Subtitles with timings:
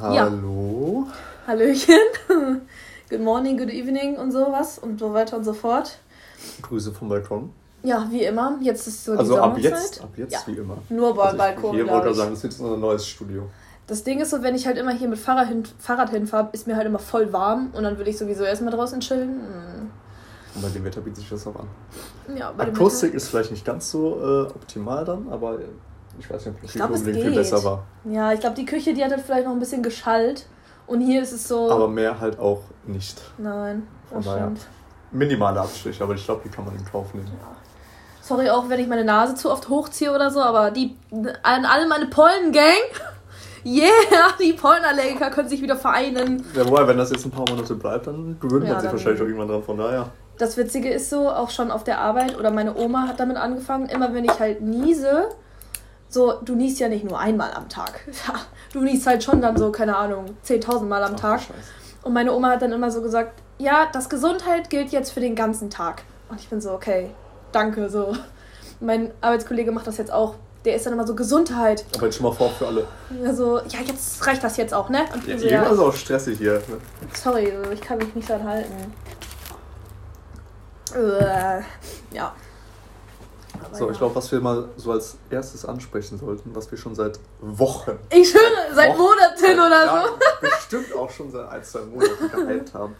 [0.00, 1.06] Hallo.
[1.06, 1.46] Ja.
[1.46, 1.98] Hallöchen.
[3.10, 5.98] Good morning, good evening und sowas und so weiter und so fort.
[6.62, 7.52] Grüße vom Balkon.
[7.82, 8.56] Ja, wie immer.
[8.60, 9.64] Jetzt ist so die Also ab Sommerzeit.
[9.72, 10.40] jetzt, ab jetzt Ja.
[10.46, 10.78] wie immer.
[10.88, 13.48] Nur bei Also Balkon, Hier wollte ich sagen, das ist jetzt unser neues Studio.
[13.86, 16.66] Das Ding ist so, wenn ich halt immer hier mit Fahrrad, hin, Fahrrad hinfahre, ist
[16.66, 19.40] mir halt immer voll warm und dann will ich sowieso erstmal draußen chillen.
[20.54, 21.68] Und bei dem Wetter bietet sich das auch an.
[22.26, 22.36] Hm.
[22.38, 25.58] Ja, bei Akustik ist vielleicht nicht ganz so äh, optimal dann, aber
[26.18, 27.84] ich weiß nicht, ob Ich die glaube, es unbedingt viel besser war.
[28.04, 30.46] Ja, ich glaube, die Küche, die hat halt vielleicht noch ein bisschen geschallt.
[30.86, 31.70] Und hier ist es so.
[31.70, 33.20] Aber mehr halt auch nicht.
[33.38, 34.60] nein, das stimmt.
[35.10, 37.30] Minimale Abstriche, aber ich glaube, die kann man in Kauf nehmen.
[38.20, 40.96] Sorry auch, wenn ich meine Nase zu oft hochziehe oder so, aber die
[41.42, 42.62] an alle meine Pollen-Gang.
[43.66, 43.88] Yeah,
[44.38, 46.44] die Pollenallergiker können sich wieder vereinen.
[46.54, 49.22] Ja, wobei, wenn das jetzt ein paar Monate bleibt, dann gewöhnt Ja, man sich wahrscheinlich
[49.22, 49.62] auch irgendwann dran.
[49.62, 50.10] Von daher.
[50.36, 53.86] Das Witzige ist so, auch schon auf der Arbeit oder meine Oma hat damit angefangen,
[53.88, 55.30] immer wenn ich halt niese,
[56.14, 58.00] so, du niest ja nicht nur einmal am Tag.
[58.72, 61.40] Du niest halt schon dann so, keine Ahnung, 10.000 Mal am Ach, Tag.
[61.42, 61.52] Scheiße.
[62.02, 65.36] Und meine Oma hat dann immer so gesagt, ja, das Gesundheit gilt jetzt für den
[65.36, 66.02] ganzen Tag.
[66.28, 67.10] Und ich bin so, okay,
[67.52, 68.16] danke, so.
[68.80, 70.34] Mein Arbeitskollege macht das jetzt auch.
[70.64, 71.84] Der ist dann immer so, Gesundheit.
[71.94, 72.84] Aber jetzt schon mal vor für alle.
[73.24, 75.04] Also, ja, jetzt reicht das jetzt auch, ne?
[75.12, 76.60] Und ich Ja, so, ja, ist auch stressig hier.
[77.14, 78.92] sorry, so, ich kann mich nicht dran halten.
[80.96, 81.60] Äh,
[82.16, 82.32] ja.
[83.62, 83.92] Aber So, ja.
[83.92, 87.92] ich glaube, was wir mal so als erstes ansprechen sollten, was wir schon seit Wochen.
[88.10, 88.42] Ich schwöre,
[88.74, 90.14] seit Wochen- Monaten oder ja, so.
[90.40, 92.94] Bestimmt auch schon seit ein, zwei Monaten gehypt haben.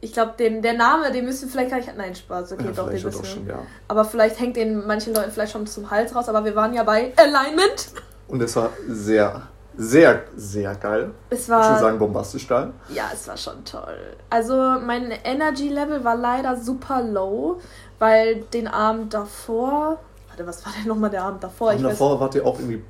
[0.00, 1.96] Ich glaube, der Name, den müssen wir vielleicht gar nicht.
[1.96, 3.58] Nein, Spaß, okay, ja, doch, den müssen schon, ja.
[3.88, 6.82] Aber vielleicht hängt den manchen Leuten vielleicht schon zum Hals raus, aber wir waren ja
[6.84, 7.88] bei Alignment.
[8.28, 9.42] Und es war sehr,
[9.76, 11.12] sehr, sehr geil.
[11.30, 11.78] Es Ich würde war.
[11.78, 12.72] sagen, bombastisch geil.
[12.90, 13.96] Ja, es war schon toll.
[14.30, 17.60] Also mein Energy Level war leider super low,
[17.98, 19.98] weil den Abend davor.
[20.28, 21.72] Warte, was war denn nochmal der Abend davor?
[21.72, 22.82] Und davor wart ihr auch irgendwie.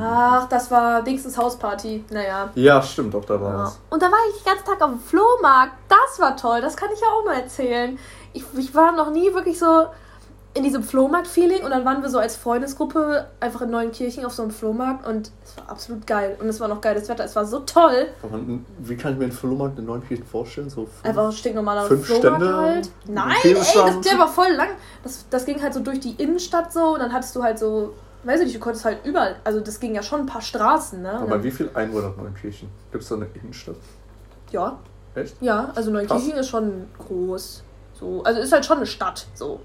[0.00, 2.04] Ach, das war Dingsens Hausparty.
[2.10, 2.50] Naja.
[2.54, 3.58] Ja, stimmt, doch, da war Ja.
[3.64, 3.80] was.
[3.90, 5.72] Und da war ich den ganzen Tag auf dem Flohmarkt.
[5.88, 6.60] Das war toll.
[6.60, 7.98] Das kann ich ja auch mal erzählen.
[8.32, 9.86] Ich, ich war noch nie wirklich so
[10.52, 14.42] in diesem Flohmarkt-Feeling und dann waren wir so als Freundesgruppe einfach in Neuenkirchen auf so
[14.42, 16.36] einem Flohmarkt und es war absolut geil.
[16.40, 17.24] Und es war noch geiles Wetter.
[17.24, 18.08] Es war so toll.
[18.80, 20.68] Wie kann ich mir den Flohmarkt in Neunkirchen vorstellen?
[20.68, 22.90] So fünf- Einfach ein stinknormaler Fünf Flohmarkt Stände, halt.
[23.06, 24.70] Nein, ein ey, das, der war voll lang.
[25.04, 27.94] Das, das ging halt so durch die Innenstadt so und dann hattest du halt so,
[28.24, 31.00] weiß ich nicht, du konntest halt überall, also das ging ja schon ein paar Straßen,
[31.00, 31.12] ne?
[31.12, 32.68] Aber wie viel Einwohner hat Neunkirchen?
[32.90, 33.76] Gibt es da eine Innenstadt?
[34.50, 34.78] ja,
[35.14, 35.36] Echt?
[35.40, 37.62] ja, also Neunkirchen ist schon groß.
[38.00, 39.60] So, also ist halt schon eine Stadt, so.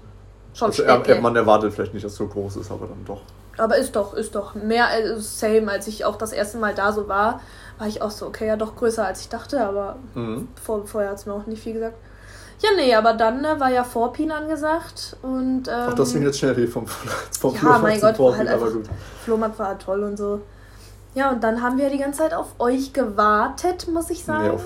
[0.56, 3.20] Schon Also, er, man erwartet vielleicht nicht, dass es so groß ist, aber dann doch.
[3.58, 6.92] Aber ist doch, ist doch mehr als same, als ich auch das erste Mal da
[6.92, 7.40] so war,
[7.78, 10.48] war ich auch so, okay, ja doch größer als ich dachte, aber Mhm.
[10.62, 11.96] vor, vorher hat es mir auch nicht viel gesagt.
[12.60, 15.68] Ja, nee, aber dann ne, war ja Vorpin angesagt und.
[15.68, 16.86] Ähm, Ach, das ging jetzt schnell hier vom,
[17.38, 18.84] vom Ja, Flohmarkt mein Gott, war Vorbild, halt aber gut.
[19.24, 20.40] Flohmarkt war halt toll und so.
[21.14, 24.44] Ja, und dann haben wir die ganze Zeit auf euch gewartet, muss ich sagen.
[24.44, 24.64] Nee, auf,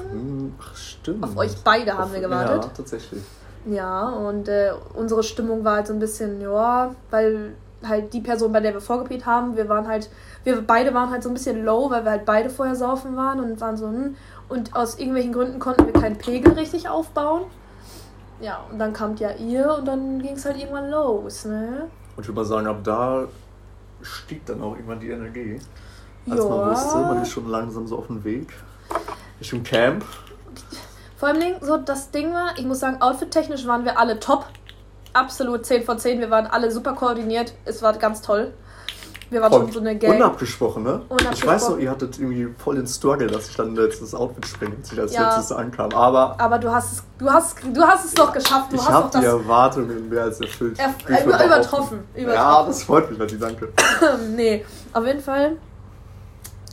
[0.61, 1.23] ach, stimmt.
[1.25, 2.65] Auf euch beide haben Auf- wir gewartet.
[2.65, 3.23] Ja, tatsächlich.
[3.67, 7.55] Ja, und äh, unsere Stimmung war halt so ein bisschen, ja, weil
[7.87, 10.11] halt die Person, bei der wir vorgepiet haben, wir waren halt,
[10.45, 13.41] wir beide waren halt so ein bisschen low, weil wir halt beide vorher saufen waren
[13.41, 14.17] und waren so, hm,
[14.49, 17.43] und aus irgendwelchen Gründen konnten wir keinen Pegel richtig aufbauen.
[18.41, 21.89] Ja, und dann kamt ja ihr und dann ging es halt irgendwann los, ne?
[22.17, 23.25] Und ich würde mal sagen, ab da
[24.03, 25.61] stieg dann auch irgendwann die Energie.
[26.31, 26.67] Als man Ja.
[26.71, 28.49] wusste, man ist schon langsam so auf dem Weg.
[29.39, 30.05] Richtung Camp.
[31.21, 34.47] Vor allem so das Ding war, ich muss sagen, outfit-technisch waren wir alle top.
[35.13, 36.19] Absolut 10 von 10.
[36.19, 37.53] Wir waren alle super koordiniert.
[37.67, 38.55] Es war ganz toll.
[39.29, 40.17] Wir waren schon so eine Gang.
[40.17, 41.03] Unabgesprochen, ne?
[41.05, 41.49] Ich Unabgesprochen.
[41.55, 44.75] weiß noch, ihr hattet irgendwie voll den Struggle, dass ich dann jetzt das Outfit springe
[44.77, 45.37] und sich als Ja.
[45.37, 45.93] letztes ankam.
[45.93, 48.73] Aber Aber du hast es, du hast, du hast es doch geschafft.
[48.73, 50.81] Du ich habe die Erwartungen mehr als erfüllt.
[50.81, 51.47] erf- Ich will über, behaupten.
[51.47, 52.05] übertroffen.
[52.17, 52.67] Ja, übertroffen.
[52.69, 53.69] das freut mich, Nati, danke.
[54.35, 54.65] nee,
[54.95, 55.59] auf jeden Fall.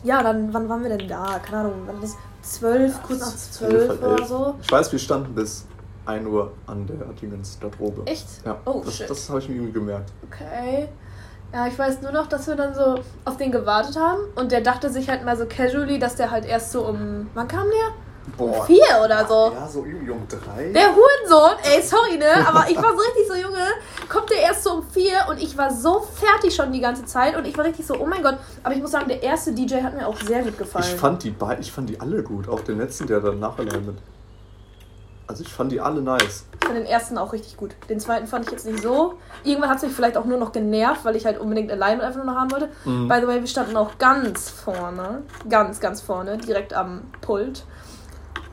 [0.03, 1.39] Ja, dann, wann waren wir denn da?
[1.45, 2.15] Keine Ahnung, wann das?
[2.51, 4.27] 12, kurz nach 12 halb oder elf.
[4.27, 4.55] so.
[4.61, 5.65] Ich weiß, wir standen bis
[6.05, 8.03] 1 Uhr an der Dingens, der Probe.
[8.05, 8.27] Echt?
[8.45, 9.09] Ja, Oh, das, shit.
[9.09, 10.11] das habe ich mir irgendwie gemerkt.
[10.29, 10.87] Okay.
[11.53, 14.61] Ja, ich weiß nur noch, dass wir dann so auf den gewartet haben und der
[14.61, 17.29] dachte sich halt mal so casually, dass der halt erst so um.
[17.33, 17.94] Wann kam der?
[18.35, 18.65] Boah.
[18.65, 19.51] vier oder so.
[19.53, 20.71] Ja, so irgendwie um drei.
[20.71, 22.47] Der Hurensohn, ey, sorry, ne?
[22.47, 23.65] Aber ich war so richtig so, Junge,
[24.09, 27.38] kommt der erst so um vier und ich war so fertig schon die ganze Zeit
[27.38, 28.38] und ich war richtig so, oh mein Gott.
[28.63, 30.85] Aber ich muss sagen, der erste DJ hat mir auch sehr gut gefallen.
[30.88, 32.50] Ich fand die beiden, ich fand die alle gut.
[32.50, 33.97] Auch den letzten, der danach allein mit.
[35.27, 36.45] Also ich fand die alle nice.
[36.59, 37.75] Ich fand den ersten auch richtig gut.
[37.89, 39.15] Den zweiten fand ich jetzt nicht so.
[39.44, 42.24] Irgendwann hat es mich vielleicht auch nur noch genervt, weil ich halt unbedingt allein einfach
[42.24, 42.69] nur noch haben wollte.
[42.85, 43.09] Mhm.
[43.09, 45.24] By the way, wir standen auch ganz vorne.
[45.50, 47.65] Ganz, ganz vorne, direkt am Pult.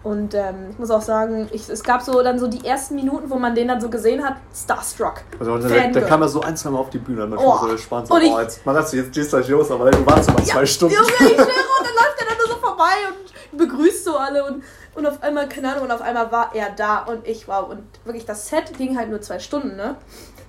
[0.04, 3.30] Und ähm, ich muss auch sagen, ich, es gab so dann so die ersten Minuten,
[3.30, 5.22] wo man den dann so gesehen hat, Starstruck.
[5.40, 6.04] Also der Fangirl.
[6.06, 7.56] kam ja so ein, zwei Mal auf die Bühne, dann Oh.
[7.58, 8.08] so der Spannend.
[8.08, 10.66] So, Und oh, jetzt, man dachte, jetzt gehst du los, aber du warst immer zwei
[10.66, 10.94] Stunden.
[10.94, 14.44] Junge, ich schwöre, und dann läuft er dann nur so vorbei und begrüßt so alle
[14.44, 14.62] und,
[14.94, 17.66] und auf einmal, keine Ahnung, und auf einmal war er da und ich war.
[17.70, 19.96] Und wirklich, das Set ging halt nur zwei Stunden, ne?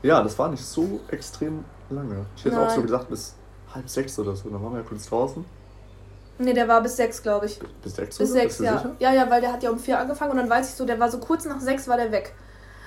[0.04, 2.26] Ja, das war nicht so extrem lange.
[2.36, 2.88] Ich hätte auch so Nein.
[2.88, 3.36] gesagt bis
[3.74, 4.50] halb sechs oder so.
[4.50, 5.46] Dann waren wir ja kurz draußen.
[6.38, 7.60] Ne, der war bis sechs, glaube ich.
[7.82, 8.78] Bis sechs Bis sechs, ja.
[8.78, 8.96] sicher?
[9.00, 11.00] Ja, ja, weil der hat ja um vier angefangen und dann weiß ich so, der
[11.00, 12.34] war so kurz nach sechs war der weg.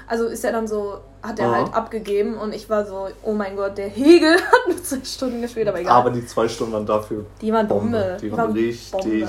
[0.07, 1.57] Also ist er dann so, hat er Aha.
[1.57, 5.43] halt abgegeben und ich war so, oh mein Gott, der Hegel hat nur zwei Stunden
[5.43, 5.93] gespielt, aber egal.
[5.93, 8.17] Aber die zwei Stunden waren dafür die waren Bombe.
[8.21, 9.29] Die waren richtig, Bombe.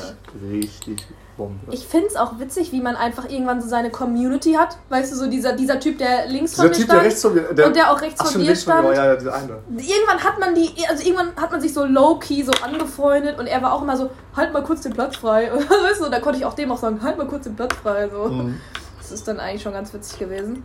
[0.52, 1.06] richtig
[1.40, 1.72] Bombe.
[1.72, 4.78] Ich finde es auch witzig, wie man einfach irgendwann so seine Community hat.
[4.90, 7.00] Weißt du, so dieser, dieser Typ, der links Dieser von mir Typ, stand.
[7.00, 7.42] der rechts von mir.
[7.54, 8.94] Der, und der auch rechts ach, von dir links von mir.
[8.94, 9.22] stand.
[9.24, 9.60] Ja, ja, eine.
[9.70, 13.62] Irgendwann hat man die, also irgendwann hat man sich so low-key so angefreundet und er
[13.62, 15.52] war auch immer so, halt mal kurz den Platz frei.
[15.52, 17.74] Und weißt du, da konnte ich auch dem auch sagen, halt mal kurz den Platz
[17.76, 18.10] frei.
[18.10, 18.26] So.
[18.28, 18.60] Mhm.
[19.00, 20.64] Das ist dann eigentlich schon ganz witzig gewesen.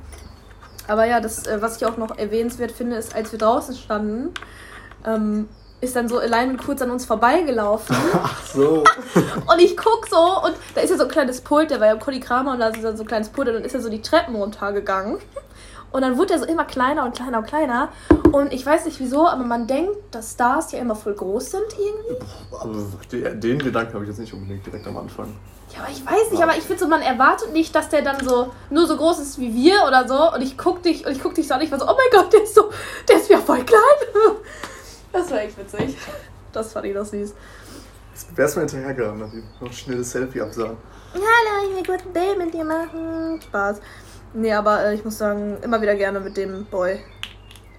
[0.89, 4.35] Aber ja, das, äh, was ich auch noch erwähnenswert finde, ist, als wir draußen standen,
[5.07, 5.49] ähm,
[5.81, 7.97] ist dann so allein kurz an uns vorbeigelaufen.
[8.15, 8.85] Ach so.
[9.15, 11.93] Und ich guck so und da ist ja so ein kleines Pult, der war ja
[11.93, 13.81] im Conny Kramer und da ist dann so ein kleines Pult und dann ist er
[13.81, 15.19] so die Treppen runtergegangen.
[15.95, 17.89] Und dann wurde er so immer kleiner und kleiner und kleiner.
[18.33, 21.67] Und ich weiß nicht wieso, aber man denkt, dass Stars ja immer voll groß sind
[21.79, 22.25] irgendwie.
[22.51, 22.75] Aber
[23.13, 25.37] den, den Gedanken habe ich jetzt nicht unbedingt direkt am Anfang.
[25.73, 28.25] Ja, aber ich weiß nicht, aber ich finde so, man erwartet nicht, dass der dann
[28.27, 30.35] so nur so groß ist wie wir oder so.
[30.35, 32.21] Und ich guck dich und ich guck dich so an, ich war so, oh mein
[32.21, 32.71] Gott, der ist so,
[33.09, 33.81] der ist ja voll klein.
[35.15, 35.97] Das war echt witzig.
[36.53, 37.35] Das fand ich noch süß.
[38.13, 39.45] Jetzt wärst du mal hinterhergegangen, nach ihm.
[39.61, 40.77] Noch ein schnelles Selfie absagen.
[41.15, 43.41] Hallo, ich will kurz ein Bild mit dir machen.
[43.43, 43.81] Spaß.
[44.35, 46.99] Nee, aber äh, ich muss sagen, immer wieder gerne mit dem Boy.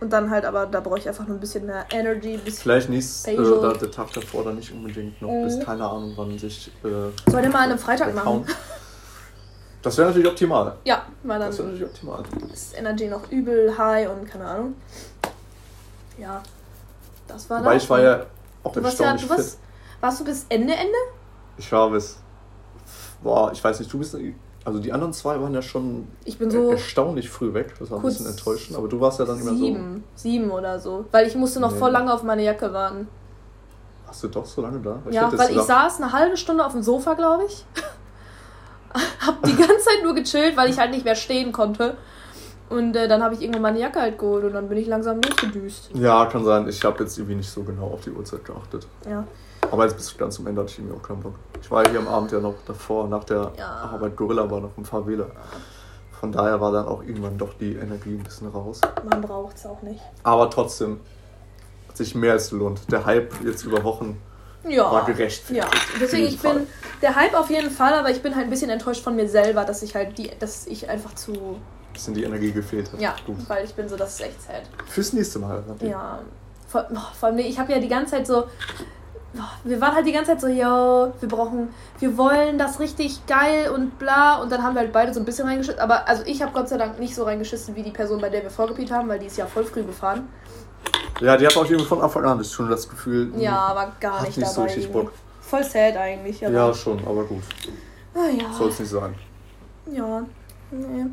[0.02, 2.38] Und dann halt, aber da brauche ich einfach nur ein bisschen mehr Energy.
[2.38, 5.64] Bisschen Vielleicht nächstes, äh, da, der Tag davor dann nicht unbedingt noch, bis Mhm.
[5.64, 6.72] keine Ahnung, wann sich.
[6.84, 6.90] Äh,
[7.32, 8.46] Soll der mal an einem Freitag machen?
[9.82, 10.76] Das wäre natürlich optimal.
[10.84, 12.24] Ja, weil Das wäre dann natürlich optimal.
[12.54, 14.76] ist Energy noch übel high und keine Ahnung.
[16.18, 16.42] Ja,
[17.28, 18.26] das war Wobei ich war ja
[18.64, 19.60] auch Du warst ja, du warst, fit.
[20.02, 20.98] warst du bis Ende, Ende?
[21.58, 22.18] Ich war bis.
[23.24, 24.16] Boah, ich weiß nicht, du bist.
[24.64, 27.76] Also die anderen zwei waren ja schon Ich bin so erstaunlich früh weg.
[27.80, 28.78] Das war ein bisschen enttäuschend.
[28.78, 29.58] Aber du warst ja dann immer so.
[29.58, 31.06] sieben, sieben oder so.
[31.12, 31.78] Weil ich musste noch Nee.
[31.78, 33.08] voll lange auf meine Jacke warten.
[34.06, 35.00] Warst du doch so lange da?
[35.12, 37.66] Ja, hätte weil ich saß eine halbe Stunde auf dem Sofa, glaube ich.
[39.26, 41.98] hab die ganze Zeit nur gechillt, weil ich halt nicht mehr stehen konnte.
[42.76, 45.22] Und äh, dann habe ich irgendwann meine Jacke halt geholt und dann bin ich langsam
[45.22, 45.92] losgedüst.
[45.94, 46.68] Ja, kann sein.
[46.68, 48.88] Ich habe jetzt irgendwie nicht so genau auf die Uhrzeit geachtet.
[49.10, 49.26] Ja.
[49.72, 51.36] Aber jetzt bis ganz zum Ende hatte ich irgendwie auch keinen Bock.
[51.62, 53.68] Ich war hier am Abend ja noch davor, nach der Ja.
[53.94, 55.28] Arbeit Gorilla war noch im Favela.
[56.20, 58.82] Von daher war dann auch irgendwann doch die Energie ein bisschen raus.
[59.10, 60.02] Man braucht es auch nicht.
[60.24, 61.00] Aber trotzdem
[61.88, 62.82] hat sich mehr als gelohnt.
[62.92, 64.22] Der Hype jetzt über Wochen
[64.68, 64.92] Ja.
[64.92, 65.66] war gerechtfertigt.
[65.74, 66.68] Ja, deswegen ich bin
[67.02, 69.66] der Hype auf jeden Fall, aber ich bin halt ein bisschen enttäuscht von mir selber,
[69.66, 71.58] dass ich halt die, dass ich einfach zu,
[71.96, 73.00] bisschen die Energie gefehlt hat.
[73.02, 73.38] ja, Gut.
[73.48, 74.62] weil ich bin so, das ist echt sad.
[74.88, 75.64] Fürs nächste Mal.
[75.82, 76.20] Ja,
[76.68, 76.86] vor,
[77.20, 78.46] vor allem, ich habe ja die ganze Zeit so,
[79.64, 81.70] wir waren halt die ganze Zeit so, yo, wir brauchen,
[82.00, 85.26] wir wollen das richtig geil und bla und dann haben wir halt beide so ein
[85.26, 88.22] bisschen reingeschissen, aber also ich habe Gott sei Dank nicht so reingeschissen wie die Person,
[88.22, 90.28] bei der wir vorgepiet haben, weil die ist ja voll früh gefahren.
[91.20, 93.32] Ja, die hat auch irgendwie von Anfang an schon das Gefühl.
[93.38, 94.88] Ja, aber gar nicht, nicht so dabei.
[94.88, 95.12] Bock.
[95.42, 97.44] Voll sad eigentlich, Ja, schon, aber gut.
[98.14, 98.52] ah, ja.
[98.54, 99.16] Soll es nicht sein.
[99.92, 100.24] Ja,
[100.72, 101.06] nee.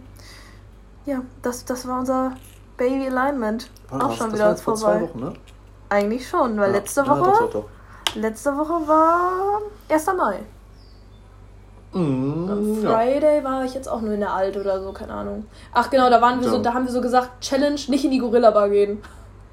[1.06, 2.32] Ja, das, das war unser
[2.76, 3.70] Baby Alignment.
[3.90, 4.98] Warte, Auch was- schon das wieder war jetzt vor vorbei.
[4.98, 5.32] zwei Wochen, ne?
[5.88, 6.76] Eigentlich schon, weil Ja.
[6.78, 7.64] letzte Ja, Woche, doch, doch, doch.
[8.14, 10.14] letzte Woche war 1.
[10.14, 10.40] Mai.
[11.92, 12.90] Mhm, Am ja.
[12.90, 15.44] Friday war ich jetzt auch nur in der Alt oder so, keine Ahnung.
[15.74, 16.62] Ach genau, da waren wir so, Ja.
[16.62, 19.02] da haben wir so gesagt, Challenge, nicht in die Gorilla Bar gehen.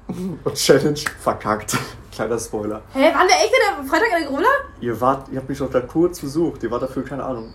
[0.44, 1.76] Und Challenge verkackt.
[2.12, 2.80] Kleiner Spoiler.
[2.94, 4.48] Hä, waren wir echt in der Freitag in der Gorilla?
[4.80, 6.62] Ihr wart, ihr habt mich doch da kurz besucht.
[6.62, 7.52] Ihr wart dafür, keine Ahnung,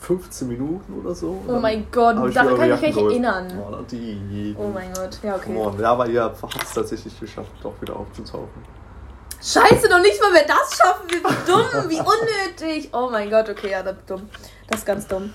[0.00, 1.42] 15 Minuten oder so.
[1.46, 3.46] Oh mein Gott, daran kann ich mich erinnern.
[3.58, 4.54] Oh, die.
[4.58, 5.56] Oh mein Gott, ja okay.
[5.56, 5.78] on.
[5.78, 8.78] Ja, aber ihr habt es tatsächlich geschafft, doch wieder aufzutauchen.
[9.40, 11.18] Scheiße, noch nicht mal mehr das schaffen wir.
[11.18, 12.90] Wie dumm, wie unnötig.
[12.92, 14.28] Oh mein Gott, okay, ja, das ist dumm.
[14.68, 15.32] Das ist ganz dumm.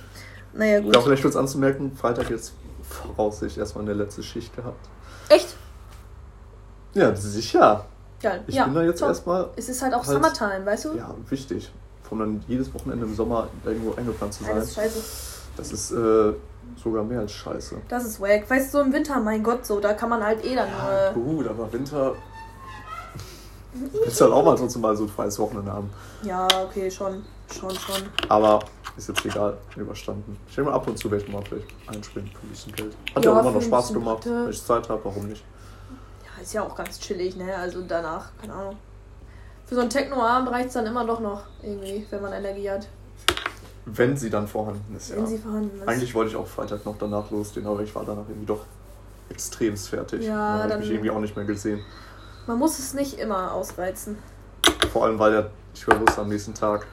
[0.54, 0.94] Naja, gut.
[0.94, 2.54] Ja, vielleicht kurz anzumerken, Freitag jetzt
[2.84, 4.88] voraussichtlich erstmal eine letzte Schicht gehabt.
[5.30, 5.56] Echt?
[6.94, 7.86] Ja, sicher.
[8.22, 8.44] Geil.
[8.48, 10.94] Ich ja, bin da jetzt erstmal Es ist halt auch halt- Summertime, weißt du?
[10.96, 11.72] ja, wichtig.
[12.14, 14.54] Von dann jedes Wochenende im Sommer irgendwo eingeplant zu sein.
[14.54, 15.00] Alles scheiße.
[15.58, 16.34] Das ist äh,
[16.76, 17.78] sogar mehr als scheiße.
[17.90, 18.48] Das ist wack.
[18.48, 21.12] Weißt du, so im Winter, mein Gott, so, da kann man halt eh dann Ja,
[21.16, 21.24] nur.
[21.24, 22.14] gut, aber Winter.
[23.74, 25.90] Willst du halt auch mal trotzdem mal so ein freies Wochenende haben.
[26.22, 27.24] Ja, okay, schon.
[27.52, 28.04] Schon, schon.
[28.30, 28.60] Aber
[28.96, 30.38] ist jetzt egal, überstanden.
[30.48, 32.96] Ich denke mal ab und zu werde ich mal vielleicht einspringen für ein bisschen Geld.
[33.16, 34.24] Hat ja, Ja, auch immer noch Spaß gemacht.
[34.28, 34.44] Mathe.
[34.44, 35.44] Wenn ich Zeit habe, warum nicht?
[36.24, 37.56] Ja, ist ja auch ganz chillig, ne?
[37.56, 38.78] Also danach, keine Ahnung.
[39.66, 42.88] Für so einen Techno-Abend reicht es dann immer doch noch, irgendwie, wenn man Energie hat.
[43.86, 45.18] Wenn sie dann vorhanden ist, ja.
[45.18, 45.88] Wenn sie vorhanden ist.
[45.88, 48.66] Eigentlich wollte ich auch Freitag noch danach losgehen, aber ich war danach irgendwie doch
[49.30, 50.24] extremst fertig.
[50.26, 51.80] Ja, dann habe ich dann- mich irgendwie auch nicht mehr gesehen.
[52.48, 54.18] Man muss es nicht immer ausreizen.
[54.92, 56.86] Vor allem, weil der, ich war wusste am nächsten Tag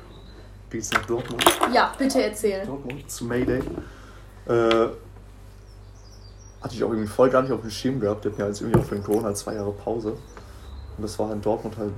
[0.70, 1.44] geht's nach Dortmund.
[1.72, 2.64] Ja, bitte erzähl.
[2.64, 3.60] Dortmund zu Mayday.
[4.46, 4.88] Äh,
[6.62, 8.24] hatte ich auch irgendwie voll gar nicht auf dem Schirm gehabt.
[8.24, 10.10] Der hat ja jetzt irgendwie auch für den Corona zwei Jahre Pause.
[10.96, 11.92] Und das war in Dortmund halt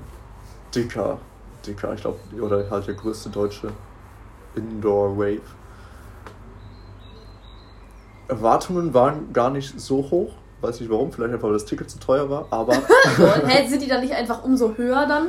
[0.74, 1.18] dicker,
[1.66, 3.68] dicker, ich glaube, oder halt der größte deutsche
[4.54, 5.40] Indoor Wave.
[8.28, 10.32] Erwartungen waren gar nicht so hoch.
[10.60, 12.72] Weiß nicht warum, vielleicht einfach, weil das Ticket zu teuer war, aber.
[13.46, 15.28] Hä, sind die dann nicht einfach umso höher dann?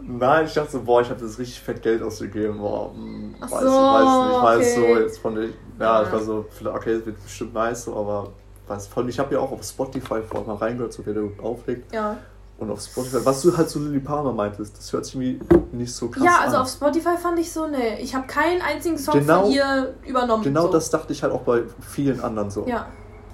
[0.00, 2.58] Nein, ich dachte so, boah, ich habe das richtig fett Geld ausgegeben.
[2.58, 4.94] Boah, hm, Ach weiß, so, weiß nicht, weiß okay.
[4.94, 6.12] so, jetzt von der, ja, ich Ja.
[6.12, 8.30] war so, okay, das wird bestimmt nice, so, aber
[8.68, 11.92] weiß voll, ich habe ja auch auf Spotify vorher mal reingehört, so wie der auflegt.
[11.92, 12.16] Ja.
[12.58, 15.38] Und auf Spotify, was du halt zu Lily Palmer meintest, das hört sich irgendwie
[15.76, 16.62] nicht so krass Ja, also an.
[16.62, 18.00] auf Spotify fand ich so, ne.
[18.00, 20.42] Ich habe keinen einzigen Song Genau- von ihr übernommen.
[20.42, 20.72] Genau so.
[20.72, 22.64] das dachte ich halt auch bei vielen anderen so.
[22.66, 22.86] Ja.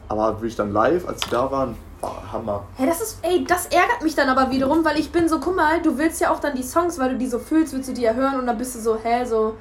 [0.08, 2.64] Aber wirklich dann live, als sie da waren, war Hammer.
[2.74, 5.54] Hey, das ist, ey, das ärgert mich dann aber wiederum, weil ich bin so, guck
[5.54, 7.94] mal, du willst ja auch dann die Songs, weil du die so fühlst, willst du
[7.94, 9.54] die ja hören und dann bist du so, hä, so,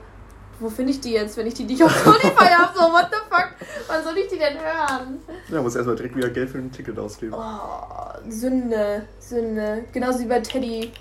[0.60, 2.72] wo finde ich die jetzt, wenn ich die nicht auf Spotify habe?
[2.76, 3.50] So, what the fuck?
[3.92, 5.20] Wann soll ich die denn hören?
[5.50, 7.34] Ja, muss erstmal direkt wieder Geld für ein Ticket ausgeben.
[7.36, 9.84] Oh, Sünde, Sünde.
[9.92, 10.92] Genauso wie bei Teddy.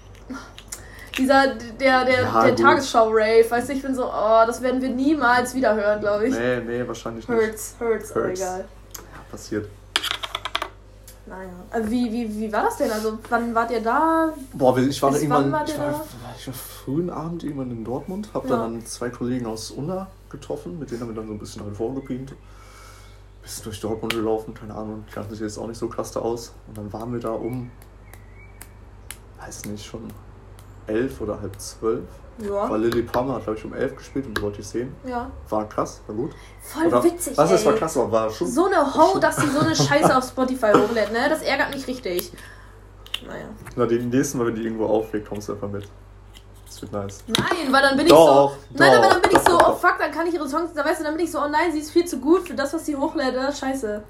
[1.16, 2.56] Dieser, der, der, Ja, der.
[2.56, 6.34] Tagesschau-Rave, weißt du, ich bin so, oh, das werden wir niemals wieder hören, glaube ich.
[6.34, 7.40] Nee, nee, wahrscheinlich nicht.
[7.40, 8.40] Hurts, hurts, Hurts.
[8.40, 8.64] egal.
[9.30, 9.68] Passiert.
[11.26, 11.48] Naja.
[11.70, 12.90] Also wie, wie, wie war das denn?
[12.90, 14.32] Also, wann wart ihr da?
[14.52, 16.04] Boah, ich war Bis irgendwann, wann wart ich war, da?
[16.38, 18.56] ich war frühen Abend irgendwann in Dortmund, hab Ja.
[18.56, 21.76] dann zwei Kollegen aus Unna getroffen, mit denen haben wir dann so ein bisschen halt
[21.76, 22.32] vorgepient.
[23.42, 26.20] Bisschen durch Dortmund gelaufen, keine Ahnung, die kannten sich jetzt auch nicht so krass da
[26.20, 26.52] aus.
[26.68, 27.70] Und dann waren wir da um,
[29.40, 30.12] weiß nicht, schon
[30.86, 32.04] elf oder halb zwölf.
[32.38, 32.70] Ja.
[32.70, 34.94] War Lily Palmer hat, glaube ich, um elf gespielt und wollte ich sehen.
[35.06, 35.30] Ja.
[35.48, 36.30] War krass, war gut.
[36.62, 38.48] Voll Oder- witzig, Was ist war krass, aber war schon.
[38.48, 41.28] So eine Ho, dass sie so eine Scheiße auf Spotify hochlädt, ne?
[41.28, 42.32] Das ärgert mich richtig.
[43.26, 43.44] Naja.
[43.76, 45.86] Na, den nächsten Mal, wenn die irgendwo auflegt, kommst du einfach mit.
[46.66, 47.24] Das wird nice.
[47.26, 48.78] Nein, weil dann bin Doch, ich so.
[48.78, 50.70] Nein, aber doch, dann bin ich doch, doch, oh fuck, dann kann ich ihre Songs.
[50.74, 52.54] Da weißt du, dann bin ich so, oh nein, sie ist viel zu gut für
[52.54, 53.34] das, was sie hochlädt.
[53.56, 54.02] Scheiße.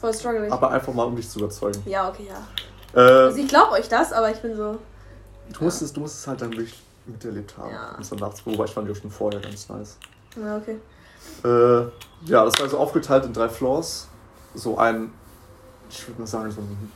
[0.00, 0.52] Voll struggling.
[0.52, 1.82] Aber einfach mal, um dich zu überzeugen.
[1.86, 3.00] Ja, okay, ja.
[3.00, 4.78] Äh, Also ich glaube euch das, aber ich bin so.
[5.52, 7.70] Du musst, es, du musst es halt dann wirklich miterlebt haben.
[7.72, 7.94] Ja.
[7.96, 9.96] Und dann nachts, wobei ich fand die auch schon vorher ganz nice.
[10.36, 10.78] Ja, okay.
[11.44, 11.90] Äh,
[12.30, 14.08] ja, das war so aufgeteilt in drei Floors.
[14.54, 15.12] So ein,
[15.90, 16.92] ich würde mal sagen, so ein,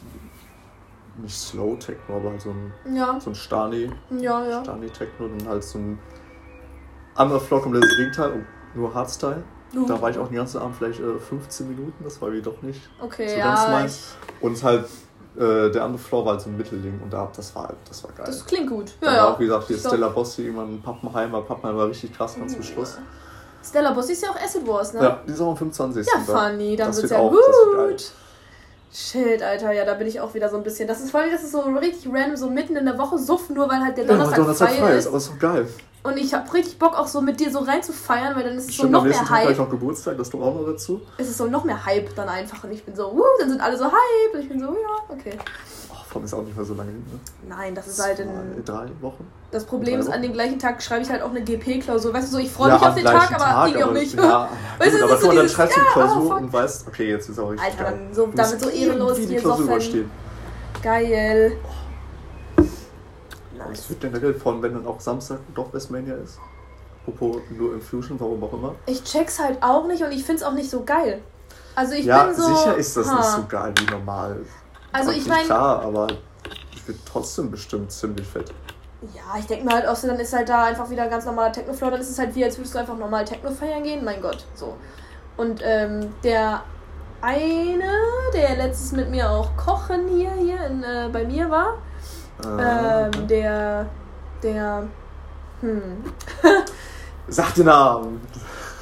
[1.19, 4.63] nicht Slow Techno, aber halt so ein, Ja, so ein Stani, ja, ja.
[4.63, 5.29] Stani Techno.
[5.29, 5.99] Dann halt so ein
[7.15, 9.43] anderer Floor komplett das Gegenteil, und nur Hardstyle.
[9.75, 12.43] Uh, Da war ich auch den ganzen Abend vielleicht äh, 15 Minuten, das war wie
[12.43, 12.81] doch nicht.
[13.01, 13.71] Okay, so ganz ja.
[13.71, 14.15] meins.
[14.39, 14.85] Ich, Und halt,
[15.39, 18.11] äh, der andere Floor war halt so ein Mittelding und da, das war, das war
[18.13, 18.27] geil.
[18.27, 18.93] das klingt gut.
[19.01, 19.29] Ja, ja.
[19.29, 21.41] auch, wie gesagt, hier glaub- Stella Bossi, irgendwann Pappenheimer.
[21.41, 22.99] Pappenheimer war richtig krass ganz zum Schluss.
[23.65, 25.03] Stella Boss ist ja auch Acid Wars, ne?
[25.03, 26.07] Ja, die ist auch am 25.
[26.07, 28.13] Ja, funny, dann Das wird's wird ja auch- gut.
[28.93, 30.87] Shit, Alter, ja, da bin ich auch wieder so ein bisschen.
[30.87, 33.67] Das ist voll, das ist so richtig random, so mitten in der Woche suffen, nur
[33.71, 34.99] weil halt der Ja, Donnerstag, Donnerstag frei frei ist.
[34.99, 35.69] ist, aber ist doch geil.
[36.05, 38.77] Und ich hab richtig Bock auch so mit dir so reinzufeiern, weil dann ist es
[38.77, 39.59] so noch mehr habe ich Hype.
[39.59, 41.01] noch Geburtstag, das doch auch noch dazu.
[41.17, 42.65] Es ist so noch mehr Hype dann einfach.
[42.65, 44.35] Und ich bin so, wuh, dann sind alle so Hype.
[44.35, 45.39] Und ich bin so, ja, okay.
[45.91, 47.21] Oh, vor allem ist auch nicht mehr so lange hin, ne?
[47.49, 48.29] Nein, das ist halt in.
[48.65, 49.27] drei Wochen.
[49.53, 52.13] Das Problem ist, an dem gleichen Tag schreibe ich halt auch eine GP-Klausur.
[52.13, 54.15] Weißt du so, ich freue Ja, mich auf den Tag, aber irgendwie auch nicht.
[54.15, 56.53] Ja, Weißt du, aber so mal, dann dieses, schreibst du ja, eine Klausur oh, und
[56.53, 58.01] weißt, okay, jetzt ist auch richtig Alter, geil.
[58.07, 59.67] dann so- damit so ehrenlos hier Klausur soffen.
[59.67, 60.11] überstehen.
[63.65, 66.39] Aber Es wird generell von, wenn dann auch Samstag doch Westmania ist.
[67.03, 68.75] Apropos nur Infusion, warum auch immer.
[68.87, 71.21] Ich check's halt auch nicht und ich find's auch nicht so geil.
[71.75, 72.43] Also ich ja, bin so.
[72.43, 73.17] sicher ist das ha.
[73.17, 74.37] nicht so geil wie normal.
[74.93, 76.07] Also ich meine, Klar, aber
[76.75, 78.53] ich wird trotzdem bestimmt ziemlich fett.
[79.15, 81.51] ja, ich denke mir halt auch so, dann ist halt da einfach wieder ganz normaler
[81.51, 84.05] Techno-Floor, dann ist es halt wie, als würdest du einfach normal Techno feiern gehen.
[84.05, 84.75] Mein Gott, so.
[85.37, 86.63] Und ähm, der
[87.23, 87.93] eine,
[88.35, 91.79] der letztes mit mir auch kochen hier, hier in, äh, bei mir war,
[92.45, 93.87] Äh, ähm, der,
[94.43, 94.85] der,
[95.61, 96.05] hm,
[97.29, 98.21] Sag den Namen.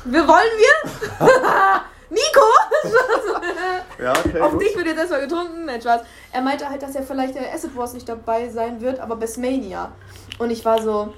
[0.05, 1.21] wir wollen wir?
[2.11, 2.47] Nico!
[4.01, 4.41] Ja, okay.
[4.41, 4.63] Auf gut.
[4.63, 5.67] dich wird jetzt erstmal getrunken.
[5.67, 6.01] Nein, Spaß.
[6.33, 9.93] Er meinte halt, dass er vielleicht der Acid Wars nicht dabei sein wird, aber Bestmania.
[10.39, 11.13] Und ich war so,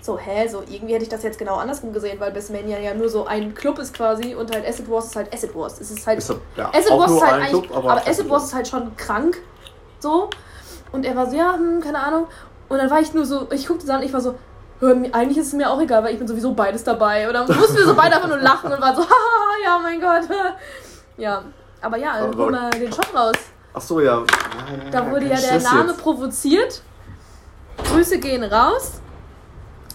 [0.00, 0.48] so, hä?
[0.48, 3.54] So, irgendwie hätte ich das jetzt genau andersrum gesehen, weil Bestmania ja nur so ein
[3.54, 5.80] Club ist quasi und halt Acid Wars ist halt Acid Wars.
[5.80, 6.18] Es ist halt.
[6.18, 7.48] Ist, ja, Acid Wars ist halt.
[7.48, 9.36] Club, aber aber, Acid Wars ist halt schon krank.
[10.00, 10.30] So.
[10.94, 12.28] Und er war so, ja, hm, keine Ahnung.
[12.68, 14.36] Und dann war ich nur so, ich guckte und ich war so,
[14.80, 17.26] eigentlich ist es mir auch egal, weil ich bin sowieso beides dabei.
[17.26, 20.00] Und dann mussten wir so beide einfach nur lachen und waren so, haha, ja, mein
[20.00, 20.22] Gott.
[21.16, 21.42] Ja.
[21.80, 23.36] Aber ja, dann hol mal den Shot raus.
[23.72, 24.24] Ach so, ja.
[24.90, 26.00] Da wurde ja der Name jetzt.
[26.00, 26.82] provoziert.
[27.84, 29.00] Grüße gehen raus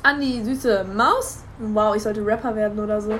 [0.03, 1.39] an die süße Maus.
[1.57, 3.19] Wow, ich sollte Rapper werden oder so.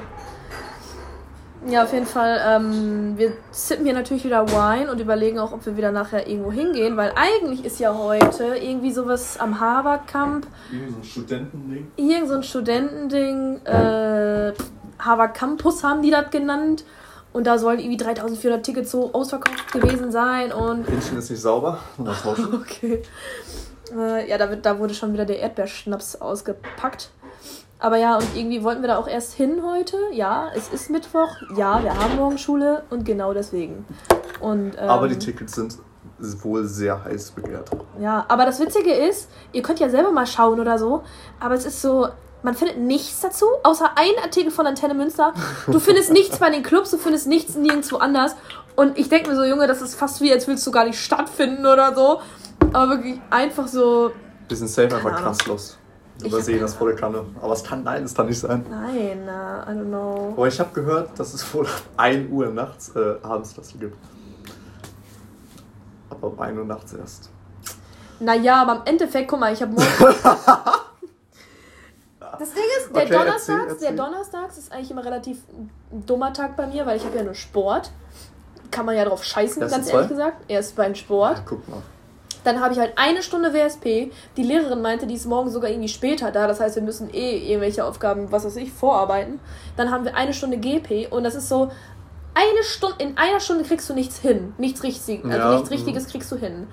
[1.67, 2.39] Ja, auf jeden Fall.
[2.45, 6.51] Ähm, wir sippen hier natürlich wieder Wine und überlegen auch, ob wir wieder nachher irgendwo
[6.51, 10.47] hingehen, weil eigentlich ist ja heute irgendwie sowas am Harvard Camp.
[10.71, 11.91] Irgendwie so ein Studentending.
[11.97, 13.65] Irgend so ein Studentending.
[13.65, 14.53] Äh,
[14.99, 16.85] Harvard Campus haben die das genannt.
[17.31, 20.51] Und da sollen irgendwie 3400 Tickets so ausverkauft gewesen sein.
[20.51, 21.79] Und Hähnchen ist nicht sauber.
[22.53, 23.03] Okay.
[23.95, 27.09] Äh, ja, da, wird, da wurde schon wieder der Erdbeerschnaps ausgepackt.
[27.79, 29.97] Aber ja, und irgendwie wollten wir da auch erst hin heute.
[30.11, 31.29] Ja, es ist Mittwoch.
[31.55, 33.85] Ja, wir haben morgen Schule und genau deswegen.
[34.41, 35.77] Und, ähm, Aber die Tickets sind
[36.43, 37.69] wohl sehr heiß begehrt.
[37.99, 41.03] Ja, aber das Witzige ist, ihr könnt ja selber mal schauen oder so,
[41.39, 42.09] aber es ist so,
[42.43, 45.33] man findet nichts dazu, außer ein Artikel von Antenne Münster.
[45.67, 48.35] Du findest nichts bei den Clubs, du findest nichts nirgendwo anders.
[48.75, 50.99] Und ich denke mir so, Junge, das ist fast wie, als willst du gar nicht
[50.99, 52.21] stattfinden oder so.
[52.73, 54.11] Aber wirklich einfach so.
[54.49, 55.33] Die sind safe einfach Keine
[56.23, 57.23] Übersehen das volle Kanne.
[57.41, 58.65] Aber es kann, nein, es kann nicht sein.
[58.69, 60.33] Nein, uh, I don't know.
[60.35, 63.95] Aber ich habe gehört, dass es wohl ab 1 Uhr nachts, äh, abends das gibt.
[66.09, 67.29] Aber um 1 Uhr nachts erst.
[68.19, 69.87] Naja, aber im Endeffekt, guck mal, ich habe morgen.
[72.39, 73.87] Das Ding ist, der Okay, Donnerstags, erzähl, erzähl.
[73.95, 77.23] der Donnerstags ist eigentlich immer relativ ein dummer Tag bei mir, weil ich habe ja
[77.23, 77.91] nur Sport.
[78.71, 80.43] Kann man ja drauf scheißen, ganz ehrlich gesagt.
[80.47, 81.39] Erst beim Sport.
[81.39, 81.81] Ja, guck mal.
[82.43, 84.11] Dann habe ich halt eine Stunde WSP.
[84.37, 86.47] Die Lehrerin meinte, die ist morgen sogar irgendwie später da.
[86.47, 89.39] Das heißt, wir müssen eh irgendwelche Aufgaben, was weiß ich, vorarbeiten.
[89.75, 91.69] Dann haben wir eine Stunde GP und das ist so,
[92.33, 94.53] eine Stunde, in einer Stunde kriegst du nichts hin.
[94.57, 96.67] Nichts Richtiges, also Ja, nichts Richtiges kriegst du hin.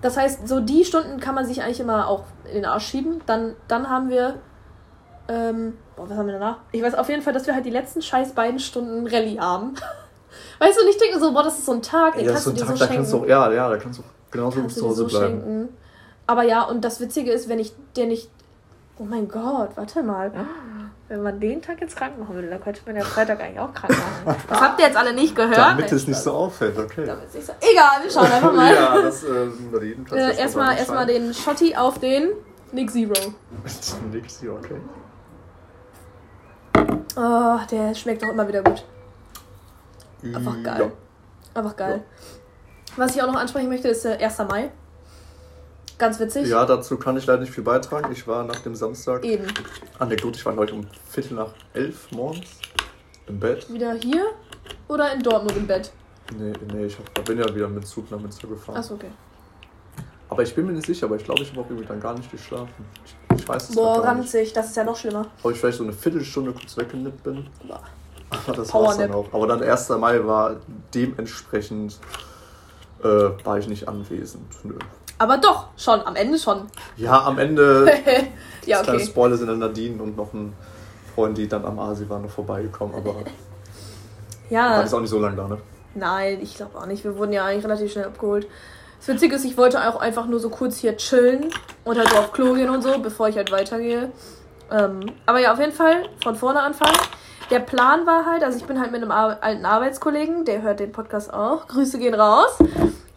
[0.00, 3.22] Das heißt, so die Stunden kann man sich eigentlich immer auch in den Arsch schieben.
[3.26, 4.38] Dann, dann haben wir,
[5.28, 6.58] ähm, boah, was haben wir danach?
[6.72, 9.74] Ich weiß auf jeden Fall, dass wir halt die letzten scheiß beiden Stunden Rallye haben.
[10.58, 12.44] Weißt du, und ich denke so, boah, das ist so ein Tag, den ist kannst
[12.44, 14.02] so du dir Tag, so da kannst du ja, ja, da kannst du
[14.34, 15.40] genauso kannst zu dir Hause so bleiben.
[15.40, 15.68] schenken.
[16.26, 18.30] Aber ja, und das Witzige ist, wenn ich den nicht.
[18.98, 20.30] Oh mein Gott, warte mal.
[21.06, 23.74] Wenn man den Tag jetzt krank machen würde, dann könnte man ja Freitag eigentlich auch
[23.74, 24.36] krank machen.
[24.48, 25.58] Das habt ihr jetzt alle nicht gehört.
[25.58, 27.04] Damit es nicht so auffällt, okay.
[27.04, 27.52] Damit es nicht so.
[27.60, 28.74] Egal, wir schauen einfach mal.
[28.74, 32.30] ja, das äh, über jeden kannst du äh, erstmal mal erstmal den Schotti auf den
[32.72, 33.12] Nick Zero.
[34.12, 34.80] Nix hier, okay.
[37.16, 38.82] Oh, der schmeckt auch immer wieder gut.
[40.22, 40.92] Einfach geil.
[41.52, 42.02] Einfach geil.
[42.96, 44.38] Was ich auch noch ansprechen möchte, ist der 1.
[44.48, 44.70] Mai.
[45.98, 46.48] Ganz witzig.
[46.48, 46.64] Ja.
[46.64, 48.12] dazu kann ich leider nicht viel beitragen.
[48.12, 49.46] Ich war nach dem Samstag, Eben.
[49.98, 52.58] Anekdote, ich war heute um Viertel nach elf morgens
[53.26, 53.72] im Bett.
[53.72, 54.26] Wieder hier
[54.88, 55.92] oder in Dortmund im Bett?
[56.36, 58.76] Nee, nee, ich hab, bin ja wieder mit Zug nach Münster gefahren.
[58.76, 59.10] Achso, okay.
[60.28, 62.14] Aber ich bin mir nicht sicher, aber ich glaube, ich habe auch irgendwie dann gar
[62.14, 62.84] nicht geschlafen.
[63.04, 64.24] Ich, ich weiß es Boah, gar nicht.
[64.24, 65.26] ranzig, das ist ja noch schlimmer.
[65.42, 67.46] Ob ich vielleicht so eine Viertelstunde kurz weggenippt bin.
[67.68, 67.82] Boah.
[68.46, 69.32] Aber das war's dann auch.
[69.32, 69.90] Aber dann 1.
[69.90, 70.56] Mai war
[70.92, 72.00] dementsprechend
[73.04, 74.46] äh, war ich nicht anwesend.
[74.64, 74.74] Nö.
[75.18, 76.62] Aber doch, schon, am Ende schon.
[76.96, 77.86] Ja, am Ende
[78.66, 79.06] ja, kleine okay.
[79.06, 80.52] Spoiler sind dann Nadine und noch ein
[81.14, 82.94] Freund, die dann am Asi waren, noch vorbeigekommen.
[82.96, 83.22] Aber war
[84.50, 85.58] Ja, ist auch nicht so lange da, ne?
[85.94, 87.04] nein, ich glaube auch nicht.
[87.04, 88.48] Wir wurden ja eigentlich relativ schnell abgeholt.
[88.98, 91.50] Das Witzige ist, ich wollte auch einfach nur so kurz hier chillen
[91.84, 94.10] und halt so auf Klo gehen und so, bevor ich halt weitergehe.
[94.70, 96.96] Ähm, aber ja, auf jeden Fall von vorne anfangen.
[97.50, 100.80] Der Plan war halt, also ich bin halt mit einem Ar alten Arbeitskollegen, der hört
[100.80, 101.66] den Podcast auch.
[101.68, 102.58] Grüße gehen raus.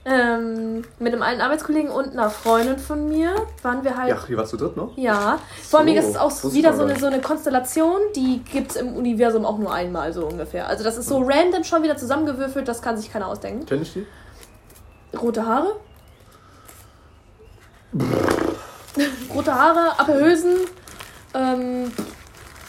[0.09, 4.09] Ähm, mit einem alten Arbeitskollegen und einer Freundin von mir waren wir halt.
[4.09, 4.95] Ja, hier warst du dritt noch?
[4.95, 5.37] Ja,
[5.69, 8.77] vor allem, So, das ist auch wieder so eine, so eine Konstellation, die gibt es
[8.77, 10.67] im Universum auch nur einmal, so ungefähr.
[10.67, 13.65] Also das ist so random schon wieder zusammengewürfelt, das kann sich keiner ausdenken.
[13.65, 14.07] Kenn ich die?
[15.17, 15.75] Rote Haare.
[19.33, 20.55] Rote Haare, Appelhösen.
[21.33, 21.91] Ähm,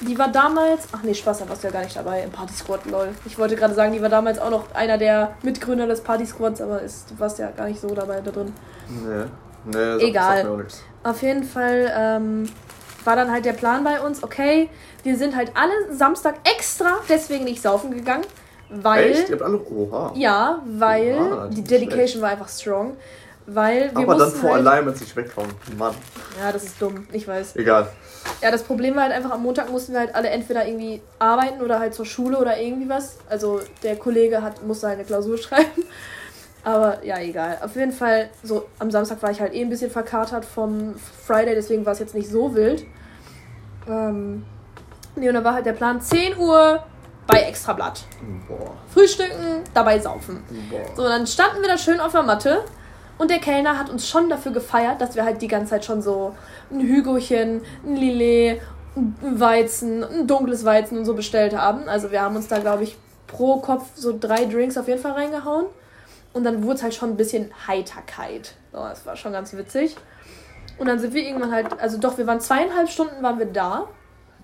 [0.00, 0.82] die war damals.
[0.92, 3.08] Ach nee, Spaß, da warst du ja gar nicht dabei im Party Squad, lol.
[3.26, 6.60] Ich wollte gerade sagen, die war damals auch noch einer der Mitgründer des Party Squads,
[6.60, 8.52] aber ist, du warst ja gar nicht so dabei da drin.
[8.88, 9.24] Nee.
[9.64, 10.36] Nee, sagt- Egal.
[10.36, 10.82] sagt mir auch nichts.
[11.02, 12.48] Auf jeden Fall ähm,
[13.04, 14.68] war dann halt der Plan bei uns, okay,
[15.02, 18.24] wir sind halt alle Samstag extra deswegen nicht saufen gegangen,
[18.70, 19.10] weil.
[19.12, 19.28] Echt?
[19.28, 19.60] Ihr habt alle.
[19.64, 20.12] Oha.
[20.14, 22.20] Ja, weil Oha, die Dedication schlecht.
[22.22, 22.96] war einfach strong.
[23.50, 25.48] Weil wir Aber dann vor halt, Alignment sich weghauen.
[25.78, 25.94] Mann.
[26.38, 27.56] Ja, das ist dumm, ich weiß.
[27.56, 27.88] Egal.
[28.40, 31.60] Ja, das Problem war halt einfach, am Montag mussten wir halt alle entweder irgendwie arbeiten
[31.60, 33.18] oder halt zur Schule oder irgendwie was.
[33.28, 35.84] Also der Kollege hat, musste halt eine Klausur schreiben.
[36.64, 37.58] Aber ja, egal.
[37.62, 40.94] Auf jeden Fall, so am Samstag war ich halt eh ein bisschen verkatert vom
[41.26, 42.84] Friday, deswegen war es jetzt nicht so wild.
[43.88, 44.44] Ähm,
[45.16, 46.82] nee, und dann war halt der Plan 10 Uhr
[47.26, 48.04] bei Extrablatt.
[48.48, 48.72] Boah.
[48.92, 50.42] Frühstücken, dabei saufen.
[50.70, 50.96] Boah.
[50.96, 52.64] So, dann standen wir da schön auf der Matte
[53.18, 56.00] und der Kellner hat uns schon dafür gefeiert, dass wir halt die ganze Zeit schon
[56.00, 56.34] so
[56.70, 58.60] ein Hügochen, ein Lillet,
[58.96, 61.88] ein Weizen, ein dunkles Weizen und so bestellt haben.
[61.88, 65.12] Also wir haben uns da, glaube ich, pro Kopf so drei Drinks auf jeden Fall
[65.12, 65.66] reingehauen.
[66.32, 68.54] Und dann wurde es halt schon ein bisschen Heiterkeit.
[68.72, 69.96] So, das war schon ganz witzig.
[70.78, 73.88] Und dann sind wir irgendwann halt, also doch, wir waren zweieinhalb Stunden waren wir da.